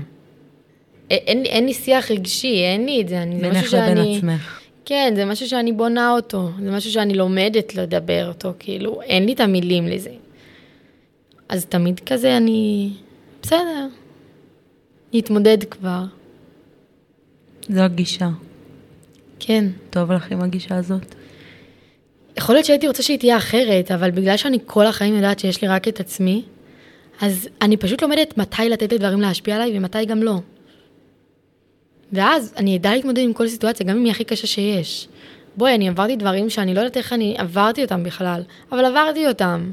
אין, 1.10 1.46
אין 1.46 1.66
לי 1.66 1.74
שיח 1.74 2.12
רגשי, 2.12 2.64
אין 2.64 2.86
לי 2.86 3.02
את 3.02 3.10
זה, 3.10 3.22
אני, 3.22 3.42
בינך 3.42 3.58
משהו 3.58 3.78
לבין 3.78 3.98
שאני... 3.98 4.18
עצמך. 4.18 4.60
כן, 4.86 5.14
זה 5.16 5.26
משהו 5.26 5.48
שאני 5.48 5.72
בונה 5.72 6.12
אותו, 6.12 6.50
זה 6.64 6.72
משהו 6.72 6.92
שאני 6.92 7.14
לומדת 7.14 7.76
לדבר 7.76 8.28
אותו, 8.28 8.54
כאילו, 8.60 9.02
אין 9.02 9.26
לי 9.26 9.34
את 9.34 9.40
המילים 9.40 9.88
לזה. 9.88 10.12
אז 11.50 11.66
תמיד 11.66 12.00
כזה 12.00 12.38
אני, 12.38 12.90
בסדר, 13.42 13.88
נתמודד 15.14 15.64
כבר, 15.64 16.04
זו 17.70 17.82
הגישה. 17.82 18.30
כן. 19.40 19.66
טוב 19.90 20.12
לך 20.12 20.32
עם 20.32 20.42
הגישה 20.42 20.76
הזאת? 20.76 21.16
יכול 22.38 22.56
להיות 22.56 22.66
שהייתי 22.66 22.88
רוצה 22.88 23.04
שהיא 23.04 23.20
תהיה 23.20 23.38
אחרת, 23.38 23.92
אבל 23.92 24.12
בגלל 24.12 24.38
שאני 24.38 24.58
כל 24.66 24.86
החיים 24.86 25.16
יודעת 25.16 25.40
שיש 25.40 25.62
לי 25.62 25.68
רק 25.68 25.88
את 25.88 26.00
עצמי, 26.00 26.44
אז 27.22 27.50
אני 27.62 27.78
פשוט 27.78 28.02
לומדת 28.02 28.38
מתי 28.38 28.70
לתת 28.70 28.94
לדברים 28.94 29.22
להשפיע 29.22 29.56
עליי 29.56 29.78
ומתי 29.78 30.06
גם 30.06 30.24
לא. 30.24 30.36
ואז 32.14 32.54
אני 32.58 32.78
אדע 32.78 32.92
להתמודד 32.96 33.22
עם 33.24 33.34
כל 33.34 33.48
סיטואציה, 33.48 33.86
גם 33.86 33.98
אם 33.98 34.04
היא 34.04 34.12
הכי 34.12 34.24
קשה 34.24 34.48
שיש. 34.48 35.08
בואי, 35.58 35.76
אני 35.76 35.90
עברתי 35.90 36.16
דברים 36.16 36.50
שאני 36.50 36.74
לא 36.74 36.80
יודעת 36.80 36.98
איך 36.98 37.14
אני 37.14 37.36
עברתי 37.38 37.84
אותם 37.84 38.04
בכלל, 38.04 38.42
אבל 38.72 38.86
עברתי 38.86 39.28
אותם. 39.28 39.72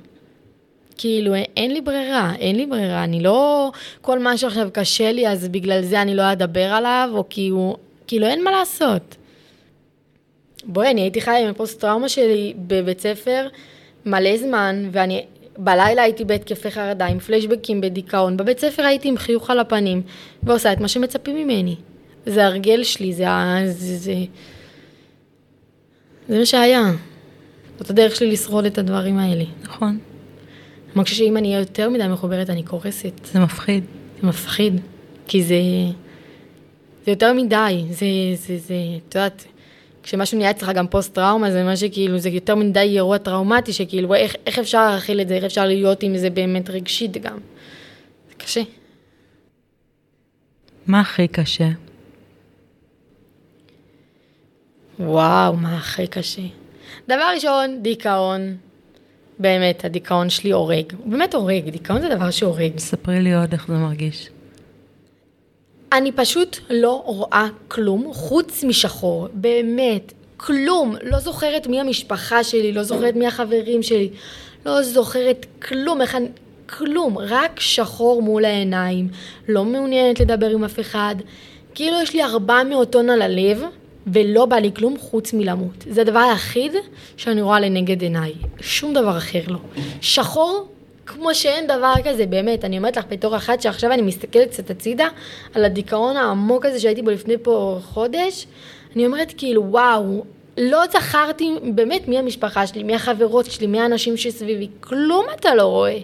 כאילו, 0.98 1.34
אין 1.56 1.72
לי 1.72 1.80
ברירה, 1.80 2.32
אין 2.38 2.56
לי 2.56 2.66
ברירה, 2.66 3.04
אני 3.04 3.22
לא... 3.22 3.70
כל 4.00 4.18
מה 4.18 4.36
שעכשיו 4.36 4.68
קשה 4.72 5.12
לי, 5.12 5.28
אז 5.28 5.48
בגלל 5.48 5.82
זה 5.82 6.02
אני 6.02 6.14
לא 6.14 6.32
אדבר 6.32 6.64
עליו, 6.64 7.10
או 7.12 7.24
הוא... 7.50 7.76
כאילו, 8.06 8.26
אין 8.26 8.44
מה 8.44 8.50
לעשות. 8.50 9.16
בואי, 10.64 10.90
אני 10.90 11.00
הייתי 11.00 11.20
חיה 11.20 11.38
עם 11.38 11.48
הפוסט-טראומה 11.50 12.08
שלי 12.08 12.54
בבית 12.56 13.00
ספר 13.00 13.48
מלא 14.06 14.36
זמן, 14.36 14.88
ואני 14.92 15.24
בלילה 15.58 16.02
הייתי 16.02 16.24
בהתקפי 16.24 16.70
חרדה, 16.70 17.06
עם 17.06 17.18
פלשבקים 17.18 17.80
בדיכאון. 17.80 18.36
בבית 18.36 18.58
ספר 18.58 18.82
הייתי 18.82 19.08
עם 19.08 19.16
חיוך 19.16 19.50
על 19.50 19.60
הפנים, 19.60 20.02
ועושה 20.42 20.72
את 20.72 20.80
מה 20.80 20.88
שמצפים 20.88 21.36
ממני. 21.36 21.76
זה 22.26 22.46
הרגל 22.46 22.84
שלי, 22.84 23.12
זה 23.12 23.30
ה... 23.30 23.56
זה... 23.64 23.96
זה... 23.96 24.14
זה 26.28 26.38
מה 26.38 26.46
שהיה. 26.46 26.82
זאת 27.78 27.90
הדרך 27.90 28.16
שלי 28.16 28.32
לשרוד 28.32 28.64
את 28.64 28.78
הדברים 28.78 29.18
האלה. 29.18 29.44
נכון. 29.62 29.88
אני 29.88 30.92
מרגישה 30.96 31.16
שאם 31.16 31.36
אני 31.36 31.48
אהיה 31.48 31.58
יותר 31.60 31.90
מדי 31.90 32.08
מחוברת, 32.08 32.50
אני 32.50 32.62
קורסת. 32.62 33.12
זה 33.24 33.40
מפחיד. 33.40 33.84
זה 34.20 34.26
מפחיד, 34.26 34.80
כי 35.28 35.42
זה... 35.42 35.54
זה 37.06 37.12
יותר 37.12 37.32
מדי, 37.32 37.84
זה, 37.90 38.06
זה, 38.34 38.58
זה, 38.58 38.74
את 39.08 39.14
יודעת, 39.14 39.44
כשמשהו 40.08 40.38
נהיה 40.38 40.50
אצלך 40.50 40.68
גם 40.68 40.86
פוסט-טראומה, 40.86 41.50
זה 41.50 41.64
מה 41.64 41.76
שכאילו, 41.76 42.18
זה 42.18 42.28
יותר 42.28 42.54
מדי 42.54 42.80
אירוע 42.80 43.18
טראומטי, 43.18 43.72
שכאילו, 43.72 44.14
איך, 44.14 44.34
איך 44.46 44.58
אפשר 44.58 44.90
להכיל 44.90 45.20
את 45.20 45.28
זה, 45.28 45.34
איך 45.34 45.44
אפשר 45.44 45.66
להיות 45.66 46.02
עם 46.02 46.16
זה 46.16 46.30
באמת 46.30 46.70
רגשית 46.70 47.16
גם. 47.16 47.38
זה 48.28 48.34
קשה. 48.36 48.62
מה 50.86 51.00
הכי 51.00 51.28
קשה? 51.28 51.68
וואו, 54.98 55.56
מה 55.56 55.76
הכי 55.76 56.06
קשה. 56.06 56.42
דבר 57.08 57.24
ראשון, 57.34 57.82
דיכאון. 57.82 58.56
באמת, 59.38 59.84
הדיכאון 59.84 60.30
שלי 60.30 60.50
הורג. 60.50 60.92
הוא 60.98 61.12
באמת 61.12 61.34
הורג, 61.34 61.68
דיכאון 61.68 62.00
זה 62.00 62.08
דבר 62.08 62.30
שהורג. 62.30 62.78
ספרי 62.78 63.20
לי 63.20 63.34
עוד 63.34 63.52
איך 63.52 63.66
זה 63.68 63.74
מרגיש. 63.74 64.28
אני 65.92 66.12
פשוט 66.12 66.58
לא 66.70 67.02
רואה 67.04 67.46
כלום 67.68 68.12
חוץ 68.12 68.64
משחור, 68.64 69.28
באמת, 69.32 70.12
כלום. 70.36 70.96
לא 71.02 71.18
זוכרת 71.18 71.66
מי 71.66 71.80
המשפחה 71.80 72.44
שלי, 72.44 72.72
לא 72.72 72.82
זוכרת 72.82 73.16
מי 73.16 73.26
החברים 73.26 73.82
שלי, 73.82 74.10
לא 74.66 74.82
זוכרת 74.82 75.46
כלום, 75.62 76.00
איך 76.00 76.14
אני... 76.14 76.28
כלום, 76.78 77.18
רק 77.18 77.60
שחור 77.60 78.22
מול 78.22 78.44
העיניים, 78.44 79.08
לא 79.48 79.64
מעוניינת 79.64 80.20
לדבר 80.20 80.48
עם 80.50 80.64
אף 80.64 80.80
אחד. 80.80 81.14
כאילו 81.74 82.02
יש 82.02 82.14
לי 82.14 82.22
400 82.22 82.92
טון 82.92 83.10
על 83.10 83.22
הלב, 83.22 83.62
ולא 84.06 84.46
בא 84.46 84.56
לי 84.56 84.70
כלום 84.74 84.98
חוץ 84.98 85.32
מלמות. 85.32 85.84
זה 85.90 86.00
הדבר 86.00 86.18
היחיד 86.18 86.72
שאני 87.16 87.42
רואה 87.42 87.60
לנגד 87.60 88.02
עיניי, 88.02 88.32
שום 88.60 88.94
דבר 88.94 89.18
אחר 89.18 89.40
לא. 89.48 89.58
שחור, 90.00 90.68
כמו 91.08 91.34
שאין 91.34 91.66
דבר 91.66 91.94
כזה, 92.04 92.26
באמת, 92.26 92.64
אני 92.64 92.78
אומרת 92.78 92.96
לך 92.96 93.04
בתור 93.08 93.36
אחת 93.36 93.62
שעכשיו 93.62 93.92
אני 93.92 94.02
מסתכלת 94.02 94.50
קצת 94.50 94.70
הצידה, 94.70 95.08
על 95.54 95.64
הדיכאון 95.64 96.16
העמוק 96.16 96.66
הזה 96.66 96.80
שהייתי 96.80 97.02
בו 97.02 97.10
לפני 97.10 97.34
פה 97.42 97.80
חודש, 97.82 98.46
אני 98.96 99.06
אומרת 99.06 99.32
כאילו, 99.36 99.64
וואו, 99.64 100.24
לא 100.58 100.82
זכרתי 100.92 101.54
באמת 101.74 102.08
מי 102.08 102.18
המשפחה 102.18 102.66
שלי, 102.66 102.82
מי 102.82 102.94
החברות 102.94 103.46
שלי, 103.46 103.66
מי 103.66 103.80
האנשים 103.80 104.16
שסביבי, 104.16 104.68
כלום 104.80 105.24
אתה 105.34 105.54
לא 105.54 105.62
רואה. 105.62 105.98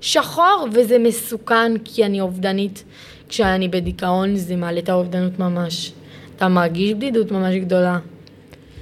שחור, 0.00 0.68
וזה 0.72 0.98
מסוכן 0.98 1.78
כי 1.84 2.04
אני 2.04 2.20
אובדנית. 2.20 2.84
כשאני 3.28 3.68
בדיכאון 3.68 4.36
זה 4.36 4.56
מעלה 4.56 4.80
את 4.80 4.88
האובדנות 4.88 5.38
ממש. 5.38 5.92
אתה 6.36 6.48
מרגיש 6.48 6.94
בדידות 6.94 7.32
ממש 7.32 7.54
גדולה. 7.54 7.98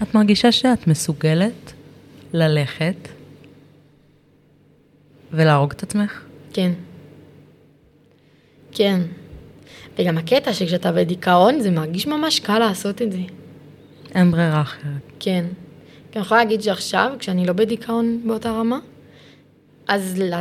את 0.03 0.14
מרגישה 0.14 0.53
שאת 0.53 0.87
מסוגלת 0.87 1.73
ללכת 2.33 3.17
ולהרוג 5.33 5.73
את 5.73 5.83
עצמך? 5.83 6.23
כן. 6.53 6.73
כן. 8.73 9.01
וגם 9.99 10.19
הקטע 10.19 10.53
שכשאתה 10.53 10.93
בדיכאון 10.93 11.61
זה 11.61 11.71
מרגיש 11.71 12.07
ממש 12.07 12.41
קל 12.41 12.59
לעשות 12.59 13.03
את 13.03 13.12
זה. 13.12 13.19
אין 14.14 14.31
ברירה 14.31 14.61
אחרת. 14.61 15.12
כן. 15.21 15.45
אני 16.17 16.23
יכולה 16.23 16.45
להגיד 16.45 16.62
שעכשיו, 16.62 17.12
כשאני 17.19 17.47
לא 17.47 17.53
בדיכאון 17.53 18.21
באותה 18.27 18.51
רמה, 18.51 18.79
אז 19.88 20.19
ל, 20.19 20.35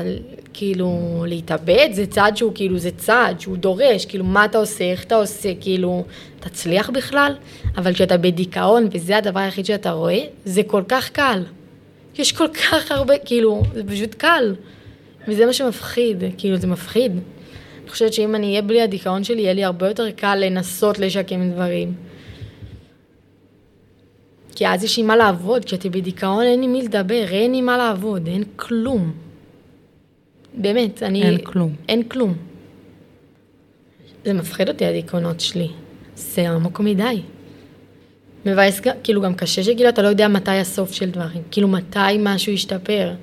כאילו 0.54 1.24
להתאבד 1.28 1.90
זה 1.92 2.06
צעד 2.06 2.38
שהוא 2.38 2.52
כאילו, 2.56 2.78
זה 2.78 2.92
צעד 2.92 3.40
שהוא 3.40 3.58
דורש, 3.58 4.06
כאילו 4.06 4.24
מה 4.24 4.46
אתה 4.46 4.58
עושה, 4.58 4.84
איך 4.84 5.04
אתה 5.04 5.16
עושה, 5.16 5.50
כאילו, 5.62 6.06
תצליח 6.40 6.90
בכלל? 6.90 7.36
אבל 7.78 7.94
כשאתה 7.94 8.18
בדיכאון 8.18 8.88
וזה 8.92 9.18
הדבר 9.18 9.40
היחיד 9.40 9.66
שאתה 9.66 9.92
רואה, 9.92 10.20
זה 10.46 10.62
כל 10.68 10.84
כך 10.88 11.10
קל. 11.10 11.44
יש 12.18 12.32
כל 12.32 12.48
כך 12.48 12.92
הרבה, 12.92 13.14
כאילו, 13.26 13.64
זה 13.74 13.84
פשוט 13.84 14.16
קל. 14.16 14.56
וזה 15.28 15.46
מה 15.46 15.54
שמפחיד, 15.54 16.24
כאילו, 16.38 16.58
זה 16.58 16.68
מפחיד. 16.68 17.12
אני 17.82 17.90
חושבת 17.90 18.14
שאם 18.14 18.36
אני 18.36 18.48
אהיה 18.48 18.62
בלי 18.62 18.82
הדיכאון 18.82 19.24
שלי, 19.24 19.42
יהיה 19.42 19.54
לי 19.54 19.64
הרבה 19.64 19.88
יותר 19.88 20.12
קל 20.12 20.36
לנסות 20.36 21.00
לשקם 21.00 21.52
דברים. 21.52 21.94
כי 24.56 24.68
אז 24.68 24.84
יש 24.84 24.98
לי 24.98 25.04
מה 25.04 25.16
לעבוד, 25.16 25.66
כשאתי 25.66 25.90
בדיכאון 25.90 26.44
אין 26.44 26.62
לי 26.62 26.68
מי 26.68 26.82
לדבר, 26.82 27.26
אין 27.30 27.52
לי 27.52 27.62
מה 27.62 27.78
לעבוד, 27.78 28.28
אין 28.28 28.44
כלום. 28.56 29.12
באמת, 30.54 31.04
אני... 31.04 31.24
אין 31.24 31.38
כלום. 31.38 31.76
אין 31.90 32.04
כלום. 32.04 32.34
זה 34.26 34.34
מפחיד 34.34 34.70
אותי, 34.70 34.86
הדיכאונות 34.86 35.40
שלי. 35.40 35.68
זה 36.16 36.50
עמוק 36.50 36.80
מדי. 36.80 37.22
מבאס, 38.46 38.82
כאילו 39.04 39.22
גם 39.22 39.36
קשה 39.36 39.64
שכאילו 39.64 39.90
אתה 39.90 40.02
לא 40.02 40.08
יודע 40.08 40.28
מתי 40.28 40.52
הסוף 40.52 40.92
של 40.92 41.10
דברים. 41.10 41.42
כאילו 41.52 41.68
מתי 41.68 42.18
משהו 42.20 42.54
ישתפר. 42.54 43.14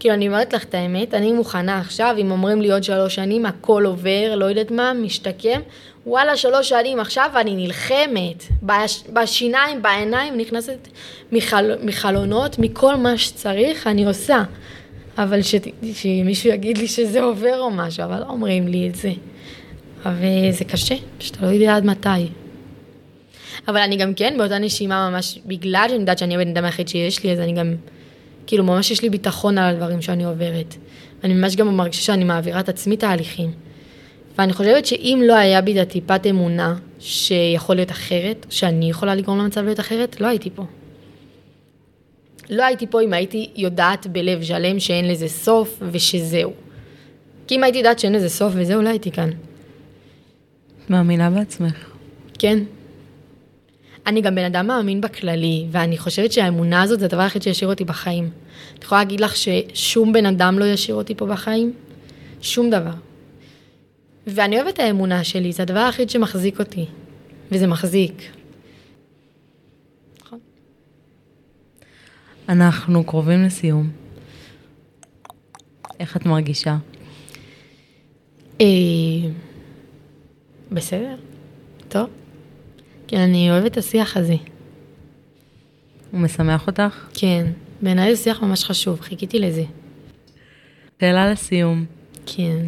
כאילו 0.00 0.14
אני 0.14 0.28
אומרת 0.28 0.52
לך 0.52 0.64
את 0.64 0.74
האמת, 0.74 1.14
אני 1.14 1.32
מוכנה 1.32 1.78
עכשיו, 1.78 2.14
אם 2.18 2.30
אומרים 2.30 2.62
לי 2.62 2.72
עוד 2.72 2.84
שלוש 2.84 3.14
שנים, 3.14 3.46
הכל 3.46 3.84
עובר, 3.86 4.34
לא 4.36 4.44
יודעת 4.44 4.70
מה, 4.70 4.92
משתקם, 4.92 5.60
וואלה, 6.06 6.36
שלוש 6.36 6.68
שנים 6.68 7.00
עכשיו 7.00 7.30
אני 7.36 7.56
נלחמת. 7.56 8.44
בש, 8.62 9.02
בשיניים, 9.12 9.82
בעיניים, 9.82 10.38
נכנסת 10.38 10.88
מחל, 11.32 11.72
מחלונות, 11.82 12.58
מכל 12.58 12.96
מה 12.96 13.18
שצריך, 13.18 13.86
אני 13.86 14.06
עושה. 14.06 14.42
אבל 15.18 15.42
ש, 15.42 15.54
שמישהו 15.94 16.50
יגיד 16.50 16.78
לי 16.78 16.88
שזה 16.88 17.22
עובר 17.22 17.60
או 17.60 17.70
משהו, 17.70 18.04
אבל 18.04 18.20
לא 18.20 18.26
אומרים 18.28 18.68
לי 18.68 18.88
את 18.88 18.94
זה. 18.94 19.12
אבל 20.04 20.50
זה 20.50 20.64
קשה, 20.64 20.94
שאתה 21.18 21.46
לא 21.46 21.52
יודע 21.52 21.76
עד 21.76 21.84
מתי. 21.84 22.28
אבל 23.68 23.76
אני 23.76 23.96
גם 23.96 24.14
כן 24.14 24.34
באותה 24.38 24.58
נשימה 24.58 25.10
ממש, 25.10 25.38
בגלל 25.46 25.86
שאני 25.88 26.00
יודעת 26.00 26.18
שאני 26.18 26.34
הבן 26.34 26.48
אדם 26.48 26.64
היחיד 26.64 26.88
שיש 26.88 27.24
לי, 27.24 27.32
אז 27.32 27.40
אני 27.40 27.52
גם, 27.52 27.74
כאילו 28.46 28.64
ממש 28.64 28.90
יש 28.90 29.02
לי 29.02 29.10
ביטחון 29.10 29.58
על 29.58 29.74
הדברים 29.74 30.02
שאני 30.02 30.24
עוברת. 30.24 30.74
אני 31.24 31.34
ממש 31.34 31.56
גם 31.56 31.76
מרגישה 31.76 32.02
שאני 32.02 32.24
מעבירה 32.24 32.60
את 32.60 32.68
עצמי 32.68 32.96
תהליכים. 32.96 33.50
ואני 34.38 34.52
חושבת 34.52 34.86
שאם 34.86 35.22
לא 35.26 35.34
היה 35.34 35.60
בי 35.60 35.72
את 35.82 35.86
הטיפת 35.86 36.26
אמונה 36.30 36.76
שיכול 36.98 37.76
להיות 37.76 37.90
אחרת, 37.90 38.46
שאני 38.50 38.90
יכולה 38.90 39.14
לגרום 39.14 39.38
למצב 39.38 39.64
להיות 39.64 39.80
אחרת, 39.80 40.20
לא 40.20 40.26
הייתי 40.26 40.50
פה. 40.54 40.64
לא 42.50 42.64
הייתי 42.64 42.86
פה 42.86 43.02
אם 43.02 43.12
הייתי 43.12 43.50
יודעת 43.56 44.06
בלב 44.06 44.42
שלם 44.42 44.80
שאין 44.80 45.08
לזה 45.08 45.28
סוף 45.28 45.82
ושזהו. 45.92 46.52
כי 47.46 47.54
אם 47.54 47.64
הייתי 47.64 47.78
יודעת 47.78 47.98
שאין 47.98 48.12
לזה 48.12 48.28
סוף 48.28 48.52
וזהו, 48.56 48.82
לא 48.82 48.88
הייתי 48.88 49.10
כאן. 49.10 49.30
מאמינה 50.88 51.30
בעצמך. 51.30 51.90
כן. 52.38 52.58
אני 54.06 54.20
גם 54.20 54.34
בן 54.34 54.44
אדם 54.44 54.66
מאמין 54.66 55.00
בכללי, 55.00 55.66
ואני 55.70 55.98
חושבת 55.98 56.32
שהאמונה 56.32 56.82
הזאת 56.82 57.00
זה 57.00 57.04
הדבר 57.04 57.20
היחיד 57.20 57.42
שישאיר 57.42 57.70
אותי 57.70 57.84
בחיים. 57.84 58.24
אני 58.24 58.84
יכולה 58.84 59.00
להגיד 59.00 59.20
לך 59.20 59.34
ששום 59.36 60.12
בן 60.12 60.26
אדם 60.26 60.58
לא 60.58 60.64
ישאיר 60.64 60.96
אותי 60.96 61.14
פה 61.14 61.26
בחיים? 61.26 61.72
שום 62.40 62.70
דבר. 62.70 62.90
ואני 64.26 64.56
אוהבת 64.56 64.74
את 64.74 64.78
האמונה 64.78 65.24
שלי, 65.24 65.52
זה 65.52 65.62
הדבר 65.62 65.78
היחיד 65.78 66.10
שמחזיק 66.10 66.60
אותי, 66.60 66.86
וזה 67.52 67.66
מחזיק. 67.66 68.22
נכון. 70.22 70.38
אנחנו 72.48 73.04
קרובים 73.04 73.44
לסיום. 73.44 73.90
איך 76.00 76.16
את 76.16 76.26
מרגישה? 76.26 76.76
אה, 78.60 78.66
בסדר, 80.72 81.16
טוב. 81.88 82.25
כן, 83.08 83.20
אני 83.20 83.50
אוהבת 83.50 83.72
את 83.72 83.76
השיח 83.76 84.16
הזה. 84.16 84.34
הוא 86.10 86.20
משמח 86.20 86.66
אותך? 86.66 87.06
כן, 87.14 87.46
בעיניי 87.82 88.16
זה 88.16 88.22
שיח 88.22 88.42
ממש 88.42 88.64
חשוב, 88.64 89.00
חיכיתי 89.00 89.38
לזה. 89.38 89.64
שאלה 91.00 91.32
לסיום. 91.32 91.84
כן. 92.26 92.64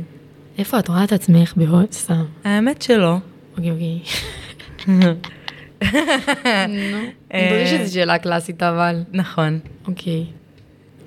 איפה 0.58 0.78
את 0.78 0.88
רואה 0.88 1.04
את 1.04 1.12
עצמך 1.12 1.52
בעוד 1.56 1.92
סתם? 1.92 2.24
האמת 2.44 2.82
שלא. 2.82 3.16
אוקיי, 3.56 3.70
אוקיי. 3.70 3.98
נו, 4.88 5.14
ברור 7.32 7.66
שזו 7.66 7.94
שאלה 7.94 8.18
קלאסית 8.18 8.62
אבל. 8.62 9.02
נכון. 9.12 9.58
אוקיי. 9.86 10.24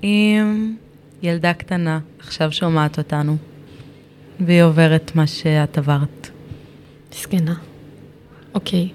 אם 0.04 0.76
ילדה 1.22 1.54
קטנה 1.54 2.00
עכשיו 2.20 2.52
שומעת 2.52 2.98
אותנו, 2.98 3.38
והיא 4.40 4.64
עוברת 4.64 5.12
מה 5.16 5.28
שאת 5.28 5.78
עברת, 5.78 6.30
מסכנה. 7.12 7.56
אוקיי. 8.54 8.90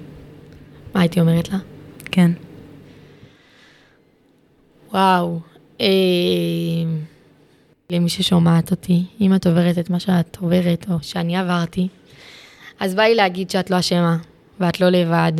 מה 0.96 1.02
הייתי 1.02 1.20
אומרת 1.20 1.48
לה? 1.48 1.58
כן. 2.10 2.30
וואו. 4.92 5.40
אה... 5.80 5.86
למי 7.90 8.08
ששומעת 8.08 8.70
אותי, 8.70 9.02
אם 9.20 9.34
את 9.34 9.46
עוברת 9.46 9.78
את 9.78 9.90
מה 9.90 10.00
שאת 10.00 10.36
עוברת, 10.40 10.86
או 10.90 10.94
שאני 11.02 11.36
עברתי, 11.36 11.88
אז 12.80 12.94
בא 12.94 13.02
לי 13.02 13.14
להגיד 13.14 13.50
שאת 13.50 13.70
לא 13.70 13.78
אשמה, 13.78 14.16
ואת 14.60 14.80
לא 14.80 14.88
לבד. 14.88 15.32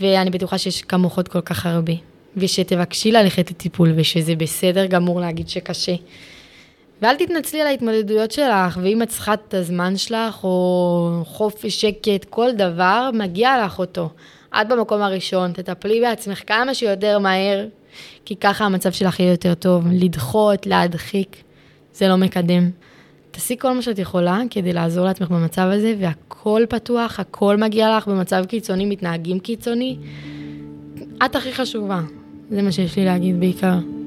ואני 0.00 0.30
בטוחה 0.30 0.58
שיש 0.58 0.82
כמוך 0.82 1.16
עוד 1.16 1.28
כל 1.28 1.40
כך 1.40 1.66
הרבה. 1.66 1.92
ושתבקשי 2.36 3.12
ללכת 3.12 3.50
לטיפול, 3.50 3.92
ושזה 3.96 4.36
בסדר 4.36 4.86
גמור 4.86 5.20
להגיד 5.20 5.48
שקשה. 5.48 5.94
ואל 7.02 7.16
תתנצלי 7.16 7.60
על 7.60 7.66
ההתמודדויות 7.66 8.30
שלך, 8.30 8.78
ואם 8.82 9.02
את 9.02 9.08
צריכה 9.08 9.34
את 9.34 9.54
הזמן 9.54 9.96
שלך, 9.96 10.44
או 10.44 11.22
חופש, 11.24 11.80
שקט, 11.80 12.24
כל 12.30 12.52
דבר, 12.52 13.10
מגיע 13.14 13.64
לך 13.64 13.78
אותו. 13.78 14.08
את 14.60 14.68
במקום 14.68 15.02
הראשון, 15.02 15.52
תטפלי 15.52 16.00
בעצמך 16.00 16.42
כמה 16.46 16.74
שיותר 16.74 17.18
מהר, 17.18 17.66
כי 18.24 18.36
ככה 18.36 18.64
המצב 18.64 18.92
שלך 18.92 19.20
יהיה 19.20 19.30
יותר 19.30 19.54
טוב. 19.54 19.84
לדחות, 19.92 20.66
להדחיק, 20.66 21.36
זה 21.94 22.08
לא 22.08 22.16
מקדם. 22.16 22.70
תעשי 23.30 23.56
כל 23.58 23.72
מה 23.72 23.82
שאת 23.82 23.98
יכולה 23.98 24.40
כדי 24.50 24.72
לעזור 24.72 25.04
לעצמך 25.04 25.30
במצב 25.30 25.68
הזה, 25.72 25.94
והכל 25.98 26.62
פתוח, 26.68 27.20
הכל 27.20 27.56
מגיע 27.56 27.96
לך 27.96 28.08
במצב 28.08 28.44
קיצוני, 28.44 28.86
מתנהגים 28.86 29.38
קיצוני. 29.38 29.96
את 31.24 31.36
הכי 31.36 31.52
חשובה, 31.52 32.00
זה 32.50 32.62
מה 32.62 32.72
שיש 32.72 32.96
לי 32.96 33.04
להגיד 33.04 33.40
בעיקר. 33.40 34.01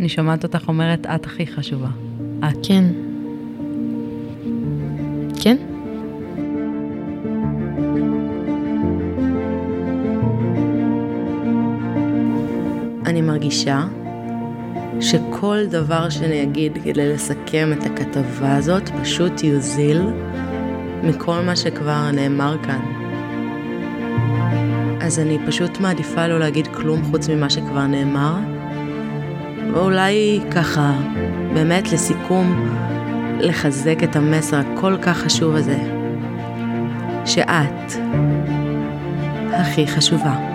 אני 0.00 0.08
שומעת 0.08 0.44
אותך 0.44 0.68
אומרת, 0.68 1.06
את 1.06 1.26
הכי 1.26 1.46
חשובה. 1.46 1.88
את. 2.38 2.52
כן. 2.62 2.84
כן? 5.40 5.56
אני 13.06 13.22
מרגישה 13.22 13.84
שכל 15.00 15.66
דבר 15.70 16.10
שאני 16.10 16.42
אגיד 16.42 16.78
כדי 16.84 17.12
לסכם 17.12 17.70
את 17.72 17.86
הכתבה 17.86 18.56
הזאת 18.56 18.88
פשוט 19.02 19.44
יוזיל 19.44 20.02
מכל 21.02 21.40
מה 21.40 21.56
שכבר 21.56 22.10
נאמר 22.10 22.56
כאן. 22.62 22.80
אז 25.00 25.18
אני 25.18 25.38
פשוט 25.46 25.80
מעדיפה 25.80 26.26
לא 26.26 26.38
להגיד 26.38 26.66
כלום 26.66 27.02
חוץ 27.02 27.28
ממה 27.28 27.50
שכבר 27.50 27.86
נאמר, 27.86 28.36
ואולי 29.72 30.40
ככה, 30.50 30.92
באמת 31.54 31.92
לסיכום, 31.92 32.70
לחזק 33.40 34.02
את 34.02 34.16
המסר 34.16 34.56
הכל 34.56 34.96
כך 35.02 35.18
חשוב 35.18 35.54
הזה, 35.54 35.78
שאת 37.24 37.92
הכי 39.52 39.86
חשובה. 39.86 40.49